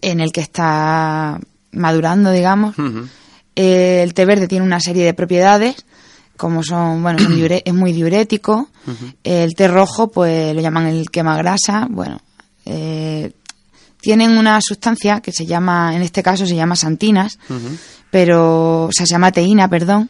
en 0.00 0.20
el 0.20 0.30
que 0.30 0.40
está 0.40 1.40
madurando, 1.72 2.30
digamos. 2.30 2.76
Eh, 3.56 4.02
el 4.02 4.14
té 4.14 4.24
verde 4.24 4.48
tiene 4.48 4.64
una 4.64 4.80
serie 4.80 5.04
de 5.04 5.14
propiedades, 5.14 5.84
como 6.36 6.62
son, 6.62 7.02
bueno, 7.02 7.18
es 7.18 7.74
muy 7.74 7.92
diurético. 7.92 8.68
El 9.24 9.54
té 9.54 9.68
rojo, 9.68 10.08
pues 10.08 10.54
lo 10.54 10.60
llaman 10.60 10.86
el 10.86 11.10
quemagrasa. 11.10 11.86
Bueno, 11.90 12.20
eh, 12.64 13.32
tienen 14.00 14.36
una 14.36 14.60
sustancia 14.62 15.20
que 15.20 15.32
se 15.32 15.46
llama, 15.46 15.94
en 15.94 16.02
este 16.02 16.22
caso 16.22 16.46
se 16.46 16.56
llama 16.56 16.76
santinas, 16.76 17.38
pero, 18.10 18.84
o 18.84 18.90
sea, 18.92 19.06
se 19.06 19.12
llama 19.12 19.32
teína, 19.32 19.68
perdón, 19.68 20.08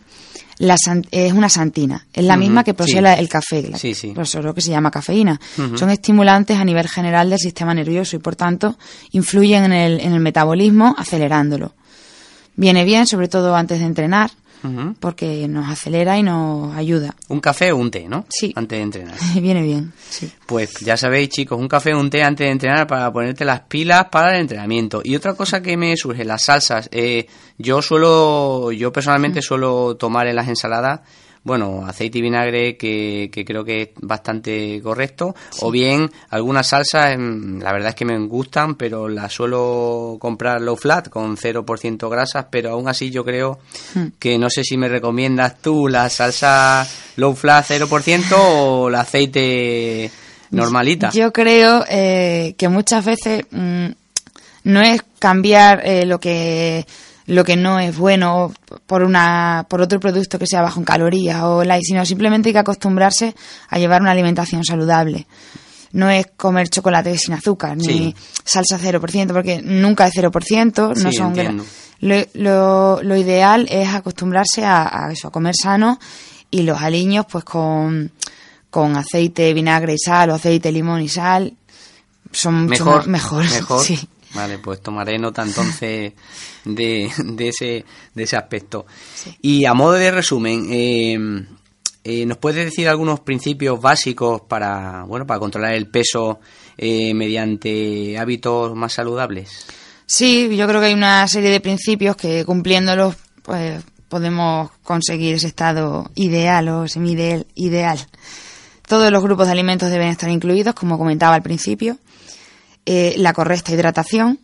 la 0.61 0.77
es 1.11 1.33
una 1.33 1.49
santina. 1.49 2.07
Es 2.13 2.25
la 2.25 2.37
misma 2.37 2.63
que 2.63 2.75
posee 2.75 2.99
el 2.99 3.29
café, 3.31 3.73
sí, 3.77 3.95
sí. 3.95 4.15
solo 4.25 4.55
que 4.55 4.61
se 4.61 4.71
llama 4.71 4.91
cafeína. 4.91 5.41
Son 5.75 5.89
estimulantes 5.89 6.59
a 6.59 6.65
nivel 6.65 6.87
general 6.87 7.31
del 7.31 7.39
sistema 7.39 7.73
nervioso 7.73 8.17
y, 8.17 8.19
por 8.19 8.37
tanto, 8.37 8.77
influyen 9.13 9.65
en 9.65 9.73
el, 9.73 10.01
en 10.01 10.13
el 10.13 10.21
metabolismo 10.21 10.95
acelerándolo. 10.99 11.73
Viene 12.57 12.85
bien, 12.85 13.07
sobre 13.07 13.29
todo 13.29 13.57
antes 13.57 13.81
de 13.81 13.87
entrenar, 13.87 14.33
porque 14.99 15.49
nos 15.49 15.69
acelera 15.69 16.19
y 16.19 16.23
nos 16.23 16.77
ayuda. 16.77 17.15
Un 17.29 17.41
café 17.41 17.73
o 17.73 17.77
un 17.77 17.91
té, 17.91 18.09
¿no? 18.09 18.27
Sí. 18.29 18.53
Antes 18.57 18.79
de 18.79 18.83
entrenar. 18.83 19.15
Viene 19.41 19.63
bien, 19.63 19.93
sí. 20.09 20.31
Pues 20.47 20.75
ya 20.81 20.97
sabéis, 20.97 21.31
chicos, 21.31 21.59
un 21.59 21.69
café 21.69 21.95
o 21.95 22.01
un 22.01 22.11
té 22.11 22.23
antes 22.23 22.47
de 22.47 22.53
entrenar 22.53 22.87
para 22.87 23.13
ponerte 23.13 23.45
las 23.45 23.61
pilas 23.61 24.07
para 24.11 24.35
el 24.35 24.43
entrenamiento. 24.43 25.01
Y 25.05 25.17
otra 25.17 25.35
cosa 25.35 25.63
que 25.63 25.77
me 25.77 25.97
surge, 25.97 26.25
las 26.25 26.45
salsas. 26.45 26.89
Eh, 26.93 27.27
yo 27.59 27.83
suelo, 27.83 28.73
yo 28.73 28.93
personalmente 28.93 29.43
suelo 29.43 29.97
tomar 29.97 30.27
en 30.27 30.37
las 30.37 30.49
ensaladas 30.49 31.01
bueno, 31.43 31.87
aceite 31.87 32.19
y 32.19 32.23
vinagre 32.23 32.77
que, 32.77 33.31
que 33.33 33.45
creo 33.45 33.65
que 33.65 33.83
es 33.83 33.89
bastante 34.01 34.81
correcto, 34.83 35.35
o 35.61 35.71
bien 35.71 36.11
algunas 36.29 36.69
salsas, 36.69 37.13
em, 37.13 37.61
la 37.61 37.73
verdad 37.73 37.91
es 37.91 37.95
que 37.95 38.05
me 38.05 38.19
gustan, 38.27 38.75
pero 38.75 39.09
las 39.09 39.33
suelo 39.33 40.19
comprar 40.21 40.61
low 40.61 40.77
flat 40.77 41.09
con 41.09 41.37
0% 41.37 42.11
grasas, 42.11 42.47
pero 42.51 42.71
aún 42.71 42.89
así 42.89 43.11
yo 43.11 43.25
creo 43.25 43.59
hmm. 43.95 44.07
que 44.19 44.39
no 44.39 44.51
sé 44.51 44.65
si 44.65 44.77
me 44.77 44.89
recomiendas 44.89 45.61
tú 45.61 45.89
la 45.89 46.11
salsa 46.11 46.87
low 47.17 47.35
flat 47.35 47.67
0% 47.67 48.35
o 48.37 48.89
el 48.89 48.95
aceite 48.95 50.11
normalita. 50.51 51.11
Yo 51.11 51.33
creo 51.33 51.85
eh, 51.89 52.55
que 52.59 52.69
muchas 52.69 53.05
veces 53.05 53.45
mm, 53.51 53.87
no 54.65 54.83
es 54.83 55.03
cambiar 55.19 55.83
eh, 55.85 56.05
lo 56.07 56.19
que 56.19 56.87
lo 57.31 57.45
que 57.45 57.57
no 57.57 57.79
es 57.79 57.97
bueno 57.97 58.53
por 58.87 59.05
una 59.05 59.65
por 59.69 59.81
otro 59.81 60.01
producto 60.01 60.37
que 60.37 60.49
sea 60.49 60.63
bajo 60.63 60.81
en 60.81 60.85
calorías 60.85 61.43
o 61.45 61.63
light, 61.63 61.85
sino 61.85 62.05
simplemente 62.05 62.49
hay 62.49 62.53
que 62.53 62.59
acostumbrarse 62.59 63.37
a 63.69 63.79
llevar 63.79 64.03
una 64.03 64.11
alimentación 64.11 64.65
saludable. 64.65 65.29
No 65.93 66.11
es 66.11 66.27
comer 66.37 66.69
chocolate 66.69 67.17
sin 67.17 67.35
azúcar 67.35 67.77
ni 67.77 68.15
salsa 68.45 68.79
0%, 68.79 69.33
porque 69.33 69.63
nunca 69.63 70.09
es 70.09 70.15
0%, 70.15 70.97
no 70.97 71.13
son 71.13 71.63
lo, 72.35 73.03
lo, 73.03 73.17
ideal 73.17 73.67
es 73.71 73.89
acostumbrarse 73.95 74.65
a, 74.65 75.09
eso, 75.13 75.29
a 75.29 75.31
comer 75.31 75.55
sano 75.55 76.01
y 76.51 76.63
los 76.63 76.81
aliños 76.81 77.27
pues 77.31 77.45
con, 77.45 78.11
con 78.71 78.97
aceite, 78.97 79.53
vinagre 79.55 79.95
y 79.95 79.99
sal 79.99 80.31
o 80.31 80.35
aceite, 80.35 80.73
limón 80.73 81.03
y 81.03 81.09
sal 81.09 81.55
son 82.33 82.65
mucho 82.65 82.85
mejor, 82.85 83.07
mejor, 83.07 83.45
mejor. 83.51 83.85
Sí. 83.85 84.01
Vale, 84.35 84.59
pues 84.59 84.81
tomaré 84.81 85.19
nota 85.19 85.43
entonces 85.43 86.13
de, 86.65 87.11
de, 87.25 87.49
ese, 87.49 87.85
de 88.15 88.23
ese 88.23 88.37
aspecto. 88.37 88.87
Y 89.43 89.65
a 89.65 89.75
modo 89.75 89.93
de 89.93 90.11
resumen, 90.11 90.67
eh, 90.71 91.19
eh, 92.05 92.27
¿nos 92.27 92.39
puedes 92.39 92.65
decir 92.65 92.89
algunos 92.89 93.21
principios 93.21 93.81
básicos 93.81 94.43
para, 94.43 95.05
bueno, 95.05 95.27
para 95.27 95.41
controlar 95.41 95.75
el 95.75 95.89
peso 95.89 96.41
eh, 96.79 97.13
mediante 97.13 98.17
hábitos 98.19 98.75
más 98.75 98.93
saludables? 98.93 99.67
Sí, 100.07 100.57
yo 100.57 100.67
creo 100.67 100.81
que 100.81 100.89
hay 100.89 100.95
una 100.95 101.27
serie 101.29 101.51
de 101.51 101.61
principios 101.61 102.17
que 102.17 102.45
cumpliéndolos 102.45 103.17
pues, 103.43 103.83
podemos 104.09 104.71
conseguir 104.83 105.35
ese 105.35 105.49
estado 105.49 106.11
ideal 106.15 106.69
o 106.69 106.89
semi-ideal. 106.89 107.47
Ideal. 107.55 107.99
Todos 108.89 109.13
los 109.13 109.23
grupos 109.23 109.47
de 109.47 109.53
alimentos 109.53 109.91
deben 109.91 110.09
estar 110.09 110.31
incluidos, 110.31 110.75
como 110.75 110.99
comentaba 110.99 111.37
al 111.37 111.43
principio. 111.43 111.99
Eh, 112.87 113.15
la 113.19 113.33
correcta 113.33 113.73
hidratación, 113.73 114.41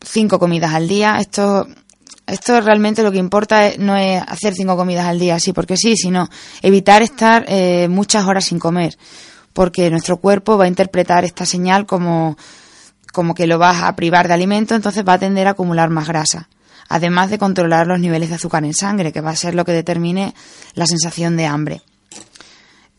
cinco 0.00 0.38
comidas 0.38 0.74
al 0.74 0.88
día. 0.88 1.18
Esto, 1.18 1.66
esto 2.26 2.60
realmente 2.60 3.02
lo 3.02 3.12
que 3.12 3.18
importa 3.18 3.72
no 3.78 3.96
es 3.96 4.22
hacer 4.26 4.54
cinco 4.54 4.76
comidas 4.76 5.06
al 5.06 5.18
día 5.18 5.36
así 5.36 5.52
porque 5.52 5.76
sí, 5.76 5.96
sino 5.96 6.28
evitar 6.62 7.02
estar 7.02 7.44
eh, 7.48 7.88
muchas 7.88 8.24
horas 8.24 8.46
sin 8.46 8.58
comer, 8.58 8.96
porque 9.52 9.90
nuestro 9.90 10.16
cuerpo 10.16 10.56
va 10.56 10.64
a 10.64 10.68
interpretar 10.68 11.24
esta 11.24 11.44
señal 11.44 11.86
como, 11.86 12.36
como 13.12 13.34
que 13.34 13.46
lo 13.46 13.58
vas 13.58 13.82
a 13.82 13.94
privar 13.96 14.28
de 14.28 14.34
alimento, 14.34 14.74
entonces 14.74 15.04
va 15.06 15.14
a 15.14 15.18
tender 15.18 15.46
a 15.46 15.50
acumular 15.50 15.90
más 15.90 16.08
grasa. 16.08 16.48
Además 16.88 17.30
de 17.30 17.38
controlar 17.38 17.86
los 17.86 17.98
niveles 17.98 18.28
de 18.28 18.36
azúcar 18.36 18.64
en 18.64 18.72
sangre, 18.72 19.12
que 19.12 19.20
va 19.20 19.30
a 19.30 19.36
ser 19.36 19.54
lo 19.54 19.64
que 19.64 19.72
determine 19.72 20.34
la 20.74 20.86
sensación 20.86 21.36
de 21.36 21.46
hambre. 21.46 21.82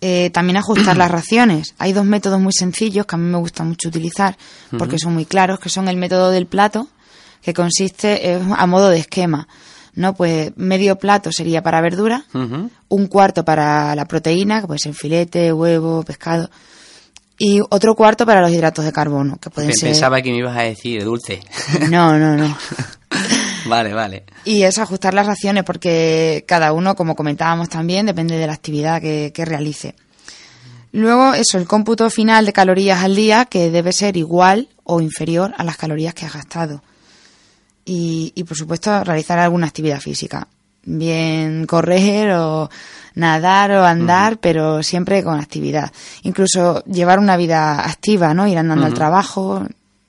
Eh, 0.01 0.29
también 0.31 0.57
ajustar 0.57 0.97
las 0.97 1.11
raciones. 1.11 1.73
Hay 1.77 1.93
dos 1.93 2.05
métodos 2.05 2.39
muy 2.39 2.53
sencillos 2.53 3.05
que 3.05 3.15
a 3.15 3.17
mí 3.17 3.29
me 3.29 3.37
gusta 3.37 3.63
mucho 3.63 3.89
utilizar 3.89 4.37
porque 4.77 4.99
son 4.99 5.13
muy 5.13 5.25
claros, 5.25 5.59
que 5.59 5.69
son 5.69 5.87
el 5.87 5.97
método 5.97 6.29
del 6.31 6.45
plato, 6.45 6.87
que 7.41 7.53
consiste 7.53 8.39
a 8.55 8.65
modo 8.67 8.89
de 8.89 8.99
esquema. 8.99 9.47
¿no? 9.97 10.13
Pues 10.13 10.51
medio 10.55 10.97
plato 10.97 11.31
sería 11.31 11.63
para 11.63 11.81
verdura, 11.81 12.25
un 12.87 13.07
cuarto 13.07 13.43
para 13.43 13.95
la 13.95 14.05
proteína, 14.05 14.61
que 14.61 14.67
puede 14.67 14.79
ser 14.79 14.93
filete, 14.93 15.51
huevo, 15.51 16.03
pescado, 16.03 16.49
y 17.39 17.61
otro 17.69 17.95
cuarto 17.95 18.25
para 18.25 18.41
los 18.41 18.51
hidratos 18.51 18.85
de 18.85 18.91
carbono, 18.91 19.37
que 19.37 19.49
pueden 19.49 19.73
ser... 19.73 19.89
Pensaba 19.89 20.21
que 20.21 20.31
me 20.31 20.37
ibas 20.37 20.55
a 20.55 20.61
decir 20.61 21.03
dulce. 21.03 21.41
No, 21.89 22.17
no, 22.17 22.35
no. 22.35 22.57
Vale, 23.77 23.93
vale. 23.93 24.23
Y 24.45 24.63
es 24.63 24.77
ajustar 24.77 25.13
las 25.13 25.27
raciones 25.27 25.63
porque 25.63 26.43
cada 26.47 26.73
uno, 26.73 26.95
como 26.95 27.15
comentábamos 27.15 27.69
también, 27.69 28.05
depende 28.05 28.37
de 28.37 28.47
la 28.47 28.53
actividad 28.53 29.01
que, 29.01 29.45
realice. 29.45 29.95
Luego, 30.91 31.33
eso, 31.33 31.57
el 31.57 31.67
cómputo 31.67 32.09
final 32.09 32.45
de 32.45 32.53
calorías 32.53 33.03
al 33.03 33.15
día 33.15 33.45
que 33.45 33.69
debe 33.69 33.91
ser 33.91 34.17
igual 34.17 34.69
o 34.83 35.01
inferior 35.01 35.53
a 35.57 35.63
las 35.63 35.77
calorías 35.77 36.13
que 36.13 36.25
has 36.25 36.33
gastado. 36.33 36.81
Y, 37.85 38.31
y, 38.35 38.43
por 38.43 38.57
supuesto, 38.57 39.03
realizar 39.03 39.39
alguna 39.39 39.67
actividad 39.67 39.99
física. 39.99 40.47
Bien 40.83 41.65
correr 41.65 42.31
o 42.31 42.69
nadar 43.15 43.71
o 43.71 43.83
andar, 43.83 44.37
pero 44.37 44.81
siempre 44.83 45.23
con 45.23 45.39
actividad. 45.39 45.91
Incluso 46.23 46.83
llevar 46.85 47.19
una 47.19 47.35
vida 47.35 47.85
activa, 47.85 48.33
¿no? 48.33 48.47
Ir 48.47 48.57
andando 48.57 48.85
al 48.85 48.93
trabajo, 48.93 49.65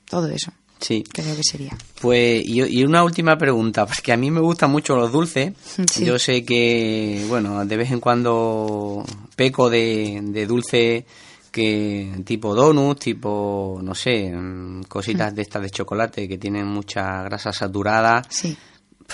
todo 0.08 0.28
eso. 0.28 0.52
Sí. 0.80 1.04
Creo 1.12 1.37
que 1.37 1.42
sería. 1.42 1.76
Pues, 2.00 2.42
y, 2.47 2.85
una 2.85 3.02
última 3.02 3.37
pregunta, 3.37 3.87
porque 3.87 4.12
a 4.12 4.16
mí 4.16 4.30
me 4.30 4.40
gustan 4.40 4.70
mucho 4.70 4.97
los 4.97 5.11
dulces. 5.12 5.52
Yo 6.00 6.18
sé 6.18 6.44
que, 6.44 7.25
bueno, 7.28 7.64
de 7.64 7.76
vez 7.76 7.90
en 7.90 8.00
cuando 8.00 9.04
peco 9.37 9.68
de, 9.70 10.20
de 10.23 10.47
dulce 10.47 11.06
que 11.50 12.23
tipo 12.25 12.54
donuts, 12.54 13.00
tipo, 13.00 13.80
no 13.82 13.94
sé, 13.94 14.30
mm, 14.30 14.82
cositas 14.85 15.35
de 15.35 15.42
estas 15.42 15.62
de 15.62 15.70
chocolate 15.70 16.28
que 16.28 16.38
tienen 16.38 16.66
mucha 16.66 17.23
grasa 17.23 17.52
saturada. 17.52 18.23
Sí. 18.28 18.56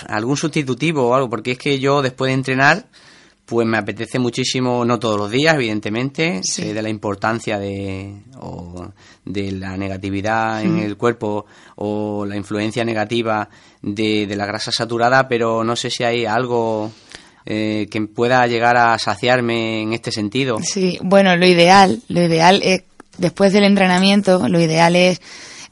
¿Algún 0.07 0.37
sustitutivo 0.37 1.07
o 1.07 1.15
algo? 1.15 1.29
Porque 1.29 1.51
es 1.51 1.57
que 1.57 1.79
yo 1.79 2.01
después 2.01 2.29
de 2.29 2.33
entrenar 2.33 2.85
Pues 3.45 3.67
me 3.67 3.77
apetece 3.77 4.17
muchísimo, 4.17 4.83
no 4.85 4.97
todos 4.97 5.17
los 5.19 5.29
días, 5.29 5.53
evidentemente, 5.55 6.41
Sí. 6.43 6.63
sé 6.63 6.73
de 6.73 6.81
la 6.81 6.89
importancia 6.89 7.59
de, 7.59 8.15
o 8.39 8.87
de 9.23 9.51
la 9.51 9.77
negatividad 9.77 10.63
en 10.63 10.79
el 10.79 10.97
cuerpo 10.97 11.45
o 11.75 12.25
la 12.25 12.35
influencia 12.35 12.83
negativa 12.83 13.47
de, 13.83 14.25
de 14.25 14.35
la 14.35 14.47
grasa 14.47 14.71
saturada, 14.71 15.27
pero 15.27 15.63
no 15.63 15.75
sé 15.75 15.91
si 15.91 16.03
hay 16.03 16.25
algo 16.25 16.91
eh, 17.45 17.85
que 17.91 18.01
pueda 18.07 18.47
llegar 18.47 18.77
a 18.77 18.97
saciarme 18.97 19.83
en 19.83 19.93
este 19.93 20.11
sentido. 20.11 20.57
Sí, 20.63 20.97
bueno, 21.03 21.35
lo 21.35 21.45
ideal, 21.45 22.01
lo 22.07 22.23
ideal 22.23 22.61
es, 22.63 22.81
después 23.19 23.53
del 23.53 23.65
entrenamiento, 23.65 24.49
lo 24.49 24.59
ideal 24.59 24.95
es 24.95 25.21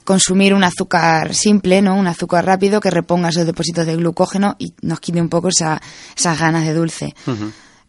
consumir 0.03 0.53
un 0.53 0.63
azúcar 0.65 1.33
simple, 1.33 1.81
¿no? 1.81 1.95
Un 1.95 2.07
azúcar 2.07 2.45
rápido 2.45 2.81
que 2.81 2.91
reponga 2.91 3.29
esos 3.29 3.45
depósitos 3.45 3.85
de 3.85 3.95
glucógeno 3.95 4.55
y 4.59 4.73
nos 4.81 4.99
quite 4.99 5.21
un 5.21 5.29
poco 5.29 5.47
esa, 5.47 5.81
esas 6.15 6.37
ganas 6.39 6.65
de 6.65 6.73
dulce. 6.73 7.15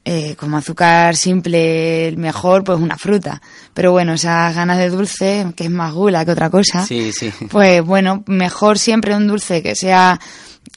Eh, 0.07 0.37
como 0.39 0.59
azúcar 0.59 1.17
simple, 1.17 2.09
el 2.09 2.19
mejor, 2.19 2.63
pues 2.63 2.79
una 2.79 2.99
fruta. 2.99 3.41
Pero 3.73 3.93
bueno, 3.93 4.13
esas 4.13 4.55
ganas 4.55 4.77
de 4.77 4.91
dulce, 4.91 5.47
que 5.57 5.65
es 5.65 5.71
más 5.71 5.95
gula 5.95 6.25
que 6.27 6.33
otra 6.33 6.51
cosa, 6.51 6.85
Sí, 6.85 7.11
sí. 7.13 7.33
pues 7.51 7.83
bueno, 7.83 8.23
mejor 8.27 8.79
siempre 8.79 9.17
un 9.17 9.27
dulce 9.27 9.63
que 9.63 9.75
sea 9.75 10.21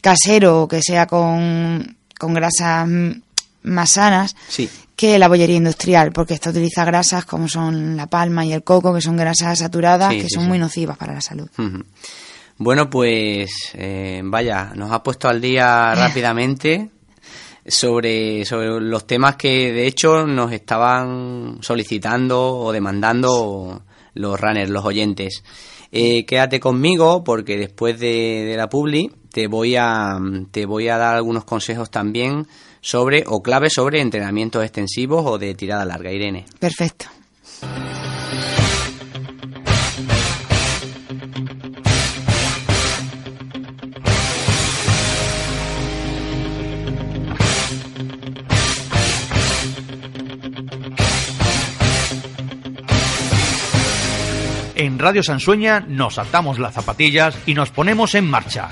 casero 0.02 0.62
o 0.64 0.68
que 0.70 0.82
sea 0.82 1.08
con, 1.08 1.98
con 2.18 2.34
grasas 2.34 2.88
más 3.64 3.90
sanas 3.90 4.34
Sí. 4.48 4.70
que 4.96 5.20
la 5.20 5.28
bollería 5.28 5.58
industrial, 5.58 6.14
porque 6.14 6.34
esta 6.34 6.52
utiliza 6.52 6.86
grasas 6.86 7.26
como 7.26 7.50
son 7.50 7.98
la 7.98 8.08
palma 8.08 8.46
y 8.46 8.54
el 8.54 8.64
coco, 8.64 8.94
que 8.94 9.02
son 9.02 9.18
grasas 9.18 9.60
saturadas 9.60 10.14
que 10.14 10.30
son 10.30 10.48
muy 10.48 10.58
nocivas 10.58 10.98
para 10.98 11.14
la 11.14 11.22
salud. 11.22 11.50
Bueno, 12.60 12.90
pues 12.90 13.50
eh, 13.74 14.22
vaya, 14.24 14.72
nos 14.74 14.92
ha 14.92 15.04
puesto 15.04 15.28
al 15.28 15.42
día 15.42 15.94
rápidamente 15.96 16.90
sobre, 17.68 18.46
sobre 18.46 18.80
los 18.82 19.06
temas 19.06 19.36
que 19.36 19.72
de 19.72 19.88
hecho 19.88 20.26
nos 20.26 20.52
estaban 20.52 21.58
solicitando 21.62 22.58
o 22.58 22.72
demandando 22.72 23.84
los 24.14 24.40
runners, 24.40 24.70
los 24.70 24.86
oyentes. 24.86 25.44
Eh, 25.92 26.26
quédate 26.26 26.60
conmigo 26.60 27.24
porque 27.24 27.58
después 27.58 28.00
de, 28.00 28.46
de 28.46 28.58
la 28.58 28.68
publi 28.68 29.12
te 29.32 29.48
voy 29.48 29.76
a 29.78 30.18
te 30.52 30.66
voy 30.66 30.90
a 30.90 30.98
dar 30.98 31.16
algunos 31.16 31.46
consejos 31.46 31.90
también 31.90 32.48
sobre 32.82 33.24
o 33.28 33.42
claves 33.42 33.74
sobre 33.74 34.02
entrenamientos 34.02 34.64
extensivos 34.64 35.26
o 35.26 35.38
de 35.38 35.54
tirada 35.56 35.86
larga, 35.86 36.12
Irene. 36.12 36.46
Perfecto. 36.60 37.06
En 54.80 55.00
Radio 55.00 55.24
Sansueña 55.24 55.80
nos 55.80 56.14
saltamos 56.14 56.60
las 56.60 56.76
zapatillas 56.76 57.36
y 57.48 57.56
nos 57.56 57.72
ponemos 57.72 58.14
en 58.14 58.30
marcha. 58.30 58.70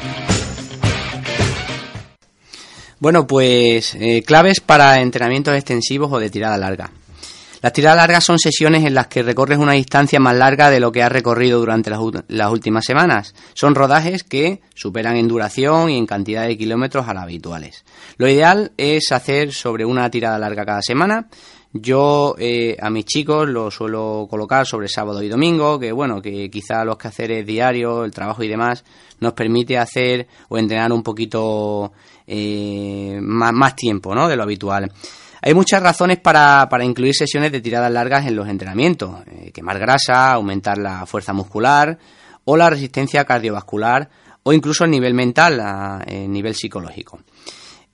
Bueno, 2.99 3.25
pues 3.25 3.95
eh, 3.95 4.21
claves 4.21 4.59
para 4.59 5.01
entrenamientos 5.01 5.55
extensivos 5.55 6.11
o 6.13 6.19
de 6.19 6.29
tirada 6.29 6.59
larga. 6.59 6.91
Las 7.63 7.73
tiradas 7.73 7.97
largas 7.97 8.23
son 8.23 8.37
sesiones 8.37 8.85
en 8.85 8.93
las 8.93 9.07
que 9.07 9.23
recorres 9.23 9.57
una 9.57 9.73
distancia 9.73 10.19
más 10.19 10.35
larga 10.35 10.69
de 10.69 10.79
lo 10.79 10.91
que 10.91 11.01
has 11.01 11.11
recorrido 11.11 11.57
durante 11.57 11.89
las, 11.89 11.99
las 12.27 12.51
últimas 12.51 12.85
semanas. 12.85 13.33
Son 13.55 13.73
rodajes 13.73 14.23
que 14.23 14.61
superan 14.75 15.15
en 15.15 15.27
duración 15.27 15.89
y 15.89 15.97
en 15.97 16.05
cantidad 16.05 16.45
de 16.45 16.55
kilómetros 16.55 17.07
a 17.07 17.15
las 17.15 17.23
habituales. 17.23 17.83
Lo 18.17 18.27
ideal 18.27 18.73
es 18.77 19.11
hacer 19.11 19.53
sobre 19.53 19.83
una 19.83 20.11
tirada 20.11 20.37
larga 20.37 20.65
cada 20.65 20.83
semana. 20.83 21.29
Yo 21.77 22.35
eh, 22.37 22.77
a 22.81 22.89
mis 22.89 23.03
chicos 23.03 23.49
los 23.49 23.73
suelo 23.75 24.27
colocar 24.29 24.65
sobre 24.65 24.87
sábado 24.87 25.21
y 25.21 25.27
domingo, 25.27 25.77
que 25.77 25.91
bueno, 25.91 26.21
que 26.21 26.49
quizá 26.49 26.85
los 26.85 26.97
quehaceres 26.97 27.45
diarios, 27.45 28.05
el 28.05 28.11
trabajo 28.13 28.43
y 28.43 28.47
demás, 28.47 28.85
nos 29.19 29.33
permite 29.33 29.77
hacer 29.77 30.25
o 30.47 30.57
entrenar 30.57 30.93
un 30.93 31.03
poquito 31.03 31.91
eh, 32.25 33.19
más, 33.21 33.51
más 33.51 33.75
tiempo 33.75 34.15
¿no? 34.15 34.29
de 34.29 34.37
lo 34.37 34.43
habitual. 34.43 34.89
Hay 35.41 35.53
muchas 35.53 35.83
razones 35.83 36.17
para, 36.19 36.69
para 36.69 36.85
incluir 36.85 37.13
sesiones 37.13 37.51
de 37.51 37.59
tiradas 37.59 37.91
largas 37.91 38.25
en 38.25 38.37
los 38.37 38.47
entrenamientos. 38.47 39.13
Eh, 39.27 39.51
quemar 39.51 39.77
grasa, 39.77 40.31
aumentar 40.31 40.77
la 40.77 41.05
fuerza 41.05 41.33
muscular 41.33 41.97
o 42.45 42.55
la 42.55 42.69
resistencia 42.69 43.25
cardiovascular 43.25 44.09
o 44.43 44.53
incluso 44.53 44.85
el 44.85 44.91
nivel 44.91 45.13
mental, 45.13 45.59
a- 45.59 46.03
el 46.07 46.31
nivel 46.31 46.55
psicológico. 46.55 47.19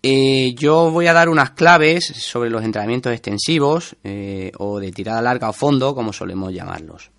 Eh, 0.04 0.56
yo 0.56 0.90
voy 0.90 1.06
a 1.06 1.14
dar 1.14 1.30
unas 1.30 1.52
claves 1.52 2.06
sobre 2.06 2.50
los 2.50 2.64
entrenamientos 2.64 3.14
extensivos 3.14 3.96
eh, 4.04 4.52
o 4.58 4.80
de 4.80 4.92
tirada 4.92 5.22
larga 5.22 5.50
o 5.50 5.54
fondo, 5.54 5.94
como 5.94 6.12
solemos 6.12 6.52
llamarlos. 6.52 7.12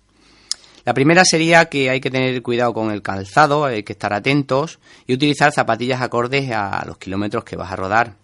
La 0.83 0.93
primera 0.93 1.23
sería 1.23 1.65
que 1.69 1.89
hay 1.89 2.01
que 2.01 2.11
tener 2.11 2.41
cuidado 2.41 2.73
con 2.73 2.91
el 2.91 3.01
calzado, 3.01 3.63
hay 3.63 3.83
que 3.83 3.93
estar 3.93 4.13
atentos 4.13 4.79
y 5.07 5.13
utilizar 5.13 5.53
zapatillas 5.53 6.01
acordes 6.01 6.51
a 6.51 6.83
los 6.85 6.97
kilómetros 6.97 7.45
que 7.45 7.55
vas 7.55 7.71
a 7.71 7.77
rodar. 7.77 8.15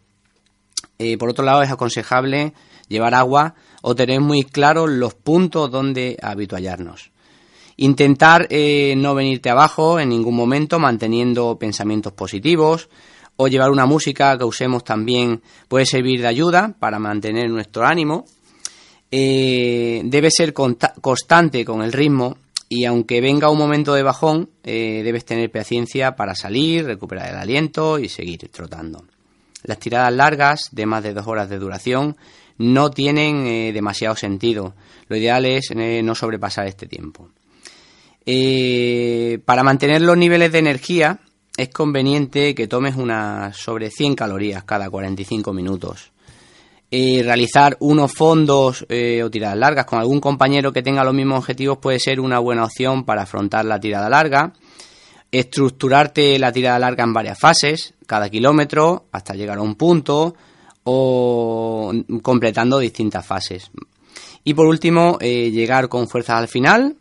Eh, 0.98 1.17
por 1.17 1.30
otro 1.30 1.45
lado, 1.45 1.62
es 1.62 1.72
aconsejable 1.72 2.52
llevar 2.89 3.15
agua 3.15 3.56
o 3.82 3.95
tener 3.95 4.19
muy 4.19 4.43
claros 4.43 4.89
los 4.89 5.13
puntos 5.13 5.72
donde 5.72 6.17
habituallarnos. 6.22 7.12
Intentar 7.78 8.50
no 8.98 9.15
venirte 9.15 9.50
abajo 9.50 10.02
en 10.02 10.10
ningún 10.10 10.36
momento, 10.36 10.80
manteniendo 10.80 11.58
pensamientos 11.58 12.12
positivos, 12.12 12.89
o 13.41 13.47
llevar 13.47 13.71
una 13.71 13.86
música 13.86 14.38
que 14.38 14.43
usemos 14.43 14.84
también 14.84 15.41
puede 15.69 15.86
servir 15.86 16.19
de 16.19 16.28
ayuda 16.28 16.75
para 16.78 16.99
mantener 16.99 17.49
nuestro 17.49 17.86
ánimo. 17.86 18.25
Eh, 19.12 20.02
debe 20.04 20.30
ser 20.30 20.54
constante 20.54 21.63
con 21.63 21.82
el 21.82 21.93
ritmo 21.93 22.36
y 22.67 22.84
aunque 22.84 23.21
venga 23.21 23.49
un 23.49 23.58
momento 23.58 23.93
de 23.93 24.04
bajón, 24.04 24.49
eh, 24.65 25.04
debes 25.06 25.23
tener 25.23 25.49
paciencia 25.49 26.17
para 26.17 26.36
salir, 26.36 26.84
recuperar 26.84 27.30
el 27.30 27.38
aliento 27.38 27.97
y 27.97 28.10
seguir 28.10 28.49
trotando. 28.52 29.06
Las 29.63 29.80
tiradas 29.80 30.13
largas, 30.13 30.63
de 30.73 30.86
más 30.86 31.02
de 31.02 31.13
dos 31.13 31.25
horas 31.25 31.49
de 31.49 31.60
duración, 31.60 32.17
no 32.58 32.91
tienen 32.91 33.47
eh, 33.47 33.71
demasiado 33.71 34.17
sentido. 34.17 34.75
Lo 35.08 35.15
ideal 35.15 35.45
es 35.45 35.71
eh, 35.71 36.02
no 36.04 36.13
sobrepasar 36.13 36.67
este 36.67 36.88
tiempo. 36.88 37.30
Para 39.45 39.63
mantener 39.63 40.02
los 40.02 40.17
niveles 40.17 40.52
de 40.52 40.60
energía 40.60 41.19
es 41.60 41.69
conveniente 41.69 42.56
que 42.56 42.67
tomes 42.67 42.95
unas 42.95 43.58
sobre 43.58 43.91
100 43.91 44.15
calorías 44.15 44.63
cada 44.63 44.89
45 44.89 45.52
minutos. 45.52 46.12
Eh, 46.89 47.22
realizar 47.22 47.76
unos 47.82 48.13
fondos 48.13 48.86
eh, 48.88 49.22
o 49.24 49.30
tiradas 49.30 49.58
largas 49.58 49.86
con 49.86 50.00
algún 50.00 50.22
compañero 50.22 50.72
que 50.72 50.82
tenga 50.82 51.04
los 51.04 51.13
mismos 51.13 51.39
objetivos 51.39 51.78
puede 51.78 52.00
ser 52.00 52.22
una 52.22 52.39
buena 52.39 52.63
opción 52.63 53.04
para 53.04 53.24
afrontar 53.24 53.65
la 53.65 53.78
tirada 53.78 54.10
larga. 54.10 54.54
Estructurarte 55.32 56.39
la 56.39 56.54
tirada 56.54 56.80
larga 56.80 57.04
en 57.04 57.13
varias 57.13 57.38
fases, 57.38 57.93
cada 58.08 58.30
kilómetro, 58.30 59.08
hasta 59.12 59.36
llegar 59.36 59.58
a 59.58 59.62
un 59.62 59.76
punto, 59.76 60.36
o 60.86 61.91
completando 62.24 62.80
distintas 62.80 63.26
fases. 63.26 63.69
Y 64.45 64.54
por 64.54 64.65
último, 64.65 65.17
eh, 65.19 65.52
llegar 65.52 65.89
con 65.89 66.08
fuerzas 66.08 66.38
al 66.38 66.48
final. 66.48 66.95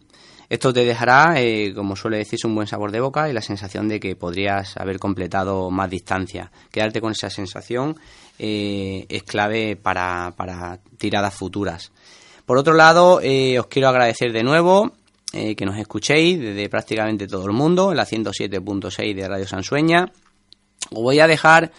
Esto 0.49 0.73
te 0.73 0.85
dejará, 0.85 1.35
eh, 1.37 1.75
como 1.75 1.95
suele 1.95 2.17
decirse, 2.17 2.47
un 2.47 2.55
buen 2.55 2.67
sabor 2.67 2.91
de 2.91 3.01
boca 3.01 3.29
y 3.29 3.35
la 3.35 3.43
sensación 3.43 3.87
de 3.87 4.01
que 4.01 4.17
podrías 4.17 4.79
haber 4.79 4.99
completado 4.99 5.71
más 5.71 5.91
distancia. 5.91 6.51
Quedarte 6.71 7.03
con 7.03 7.13
esa 7.13 7.29
sensación 7.29 7.97
eh, 8.39 9.05
es 9.11 9.25
clave 9.25 9.77
para, 9.77 10.33
para 10.37 10.79
tiradas 10.97 11.35
futuras. 11.35 11.93
Por 12.47 12.57
otro 12.57 12.73
lado, 12.73 13.21
eh, 13.23 13.59
os 13.59 13.67
quiero 13.67 13.89
agradecer 13.89 14.33
de 14.33 14.43
nuevo 14.43 14.93
que 15.31 15.67
nos 15.67 15.77
escuchéis 15.77 16.41
desde 16.41 16.71
prácticamente 16.71 17.27
todo 17.27 17.45
el 17.45 17.53
mundo, 17.53 17.91
en 17.91 17.99
la 17.99 18.07
107.6 18.07 19.15
de 19.15 19.29
Radio 19.29 19.47
Sansueña. 19.47 20.11
Os 20.91 21.03
voy 21.03 21.21
a 21.21 21.27
dejar, 21.27 21.71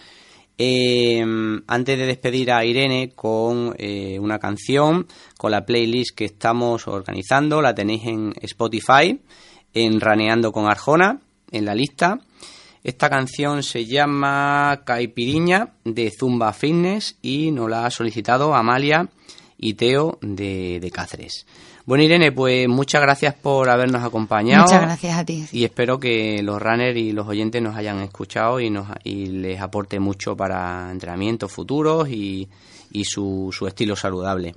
eh, 0.62 1.24
antes 1.68 1.98
de 1.98 2.04
despedir 2.04 2.52
a 2.52 2.66
Irene, 2.66 3.12
con 3.16 3.74
eh, 3.78 4.18
una 4.18 4.38
canción, 4.38 5.06
con 5.38 5.52
la 5.52 5.64
playlist 5.64 6.14
que 6.14 6.26
estamos 6.26 6.86
organizando. 6.86 7.62
La 7.62 7.74
tenéis 7.74 8.04
en 8.04 8.34
Spotify, 8.42 9.18
en 9.72 10.00
Raneando 10.02 10.52
con 10.52 10.66
Arjona, 10.66 11.18
en 11.50 11.64
la 11.64 11.74
lista. 11.74 12.20
Esta 12.84 13.08
canción 13.08 13.62
se 13.62 13.86
llama 13.86 14.82
Caipiriña 14.84 15.76
de 15.84 16.10
Zumba 16.10 16.52
Fitness 16.52 17.16
y 17.22 17.52
nos 17.52 17.70
la 17.70 17.86
ha 17.86 17.90
solicitado 17.90 18.54
Amalia 18.54 19.08
y 19.56 19.72
Teo 19.74 20.18
de, 20.20 20.78
de 20.78 20.90
Cáceres. 20.90 21.46
Bueno, 21.90 22.04
Irene, 22.04 22.30
pues 22.30 22.68
muchas 22.68 23.02
gracias 23.02 23.34
por 23.34 23.68
habernos 23.68 24.04
acompañado. 24.04 24.62
Muchas 24.62 24.82
gracias 24.82 25.18
a 25.18 25.24
ti. 25.24 25.44
Y 25.50 25.64
espero 25.64 25.98
que 25.98 26.40
los 26.40 26.62
runners 26.62 26.96
y 26.96 27.10
los 27.10 27.26
oyentes 27.26 27.60
nos 27.60 27.74
hayan 27.74 27.98
escuchado 27.98 28.60
y, 28.60 28.70
nos, 28.70 28.86
y 29.02 29.26
les 29.26 29.60
aporte 29.60 29.98
mucho 29.98 30.36
para 30.36 30.88
entrenamientos 30.92 31.50
futuros 31.50 32.08
y, 32.08 32.48
y 32.92 33.04
su, 33.04 33.50
su 33.52 33.66
estilo 33.66 33.96
saludable 33.96 34.54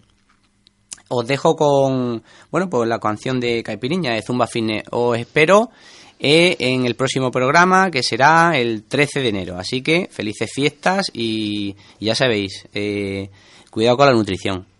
os 1.07 1.25
dejo 1.25 1.55
con 1.55 2.21
bueno 2.51 2.69
pues 2.69 2.87
la 2.87 2.99
canción 2.99 3.39
de 3.39 3.63
Caipiriña 3.63 4.13
de 4.13 4.21
Zumba 4.21 4.45
Fitness. 4.45 4.83
Os 4.91 5.17
espero 5.17 5.71
eh, 6.19 6.55
en 6.59 6.85
el 6.85 6.95
próximo 6.95 7.31
programa 7.31 7.89
que 7.89 8.03
será 8.03 8.51
el 8.55 8.83
13 8.83 9.21
de 9.21 9.29
enero. 9.29 9.57
Así 9.57 9.81
que 9.81 10.07
felices 10.11 10.51
fiestas 10.53 11.09
y 11.11 11.75
ya 11.99 12.13
sabéis, 12.13 12.67
eh, 12.75 13.31
cuidado 13.71 13.97
con 13.97 14.05
la 14.05 14.13
nutrición. 14.13 14.72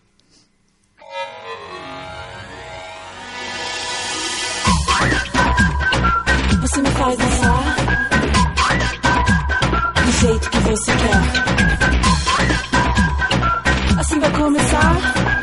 Você 6.74 6.82
me 6.82 6.90
faz 6.90 7.16
dançar 7.20 7.76
do 10.04 10.12
jeito 10.12 10.50
que 10.50 10.58
você 10.58 10.92
quer. 10.92 11.22
Assim 14.00 14.20
vai 14.20 14.32
começar. 14.32 15.43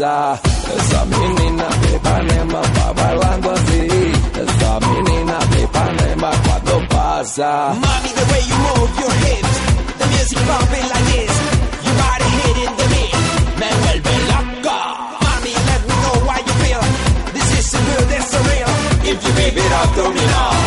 dançar. 0.00 0.40
Essa 0.76 1.04
menina 1.04 1.64
vem 1.80 1.96
Ipanema, 1.96 2.62
bailando 2.96 3.50
assim. 3.50 4.12
Essa 4.40 4.80
menina 4.86 5.38
Ipanema 5.62 6.30
quando 6.44 6.88
passa. 6.88 7.76
The 8.14 8.32
way 8.32 8.42
you 8.48 8.56
move 8.56 9.00
your 9.00 9.12
hips, 9.12 9.56
the 9.98 10.06
music 10.06 10.38
bumping 10.46 10.88
like 10.88 11.06
this. 11.12 11.34
you 11.84 11.92
got 12.00 12.20
it 12.20 12.32
hitting 12.40 12.76
the 12.76 12.86
beat, 12.92 13.14
me 13.60 13.68
vuelve 13.82 14.14
loco. 14.30 14.78
mami, 15.24 15.52
let 15.68 15.82
me 15.88 15.94
know 16.02 16.16
why 16.26 16.38
you 16.46 16.54
feel. 16.62 16.82
This 17.34 17.58
is 17.58 17.70
so 17.70 17.78
good, 17.78 18.08
real. 18.48 18.72
If 19.10 19.18
you 19.24 19.32
give 19.34 19.56
it 19.56 19.96
don't 19.96 20.16
you 20.16 20.26
know? 20.26 20.59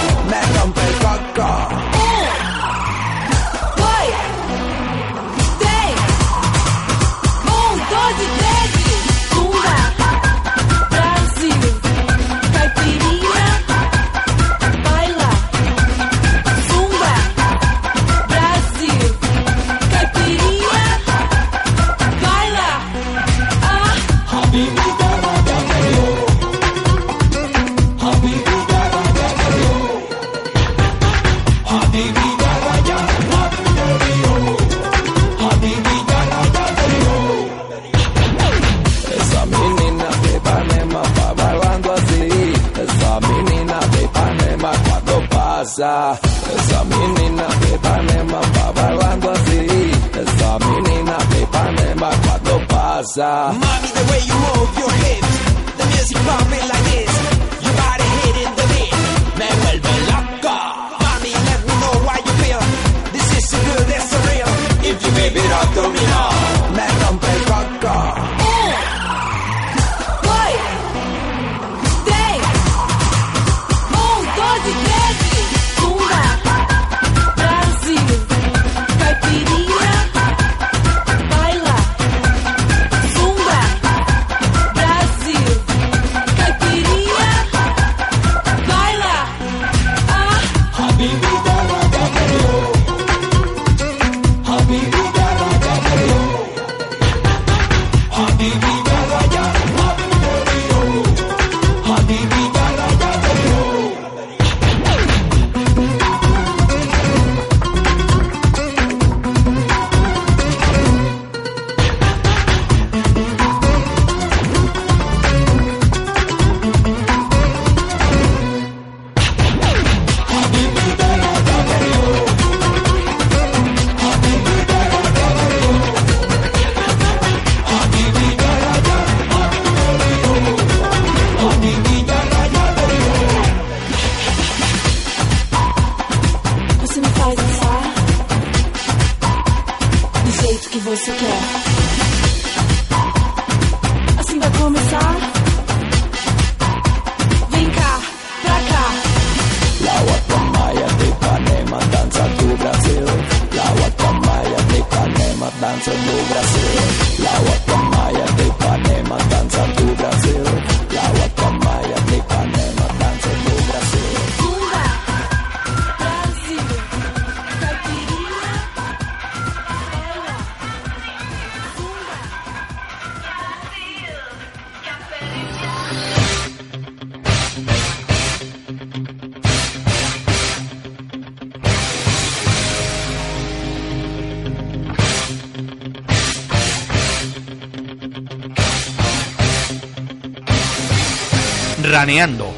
representante 155.73 155.89
do 155.89 156.29
Brasil. 156.29 156.82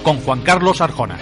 con 0.05 0.19
Juan 0.19 0.41
Carlos 0.41 0.81
Arjona. 0.81 1.17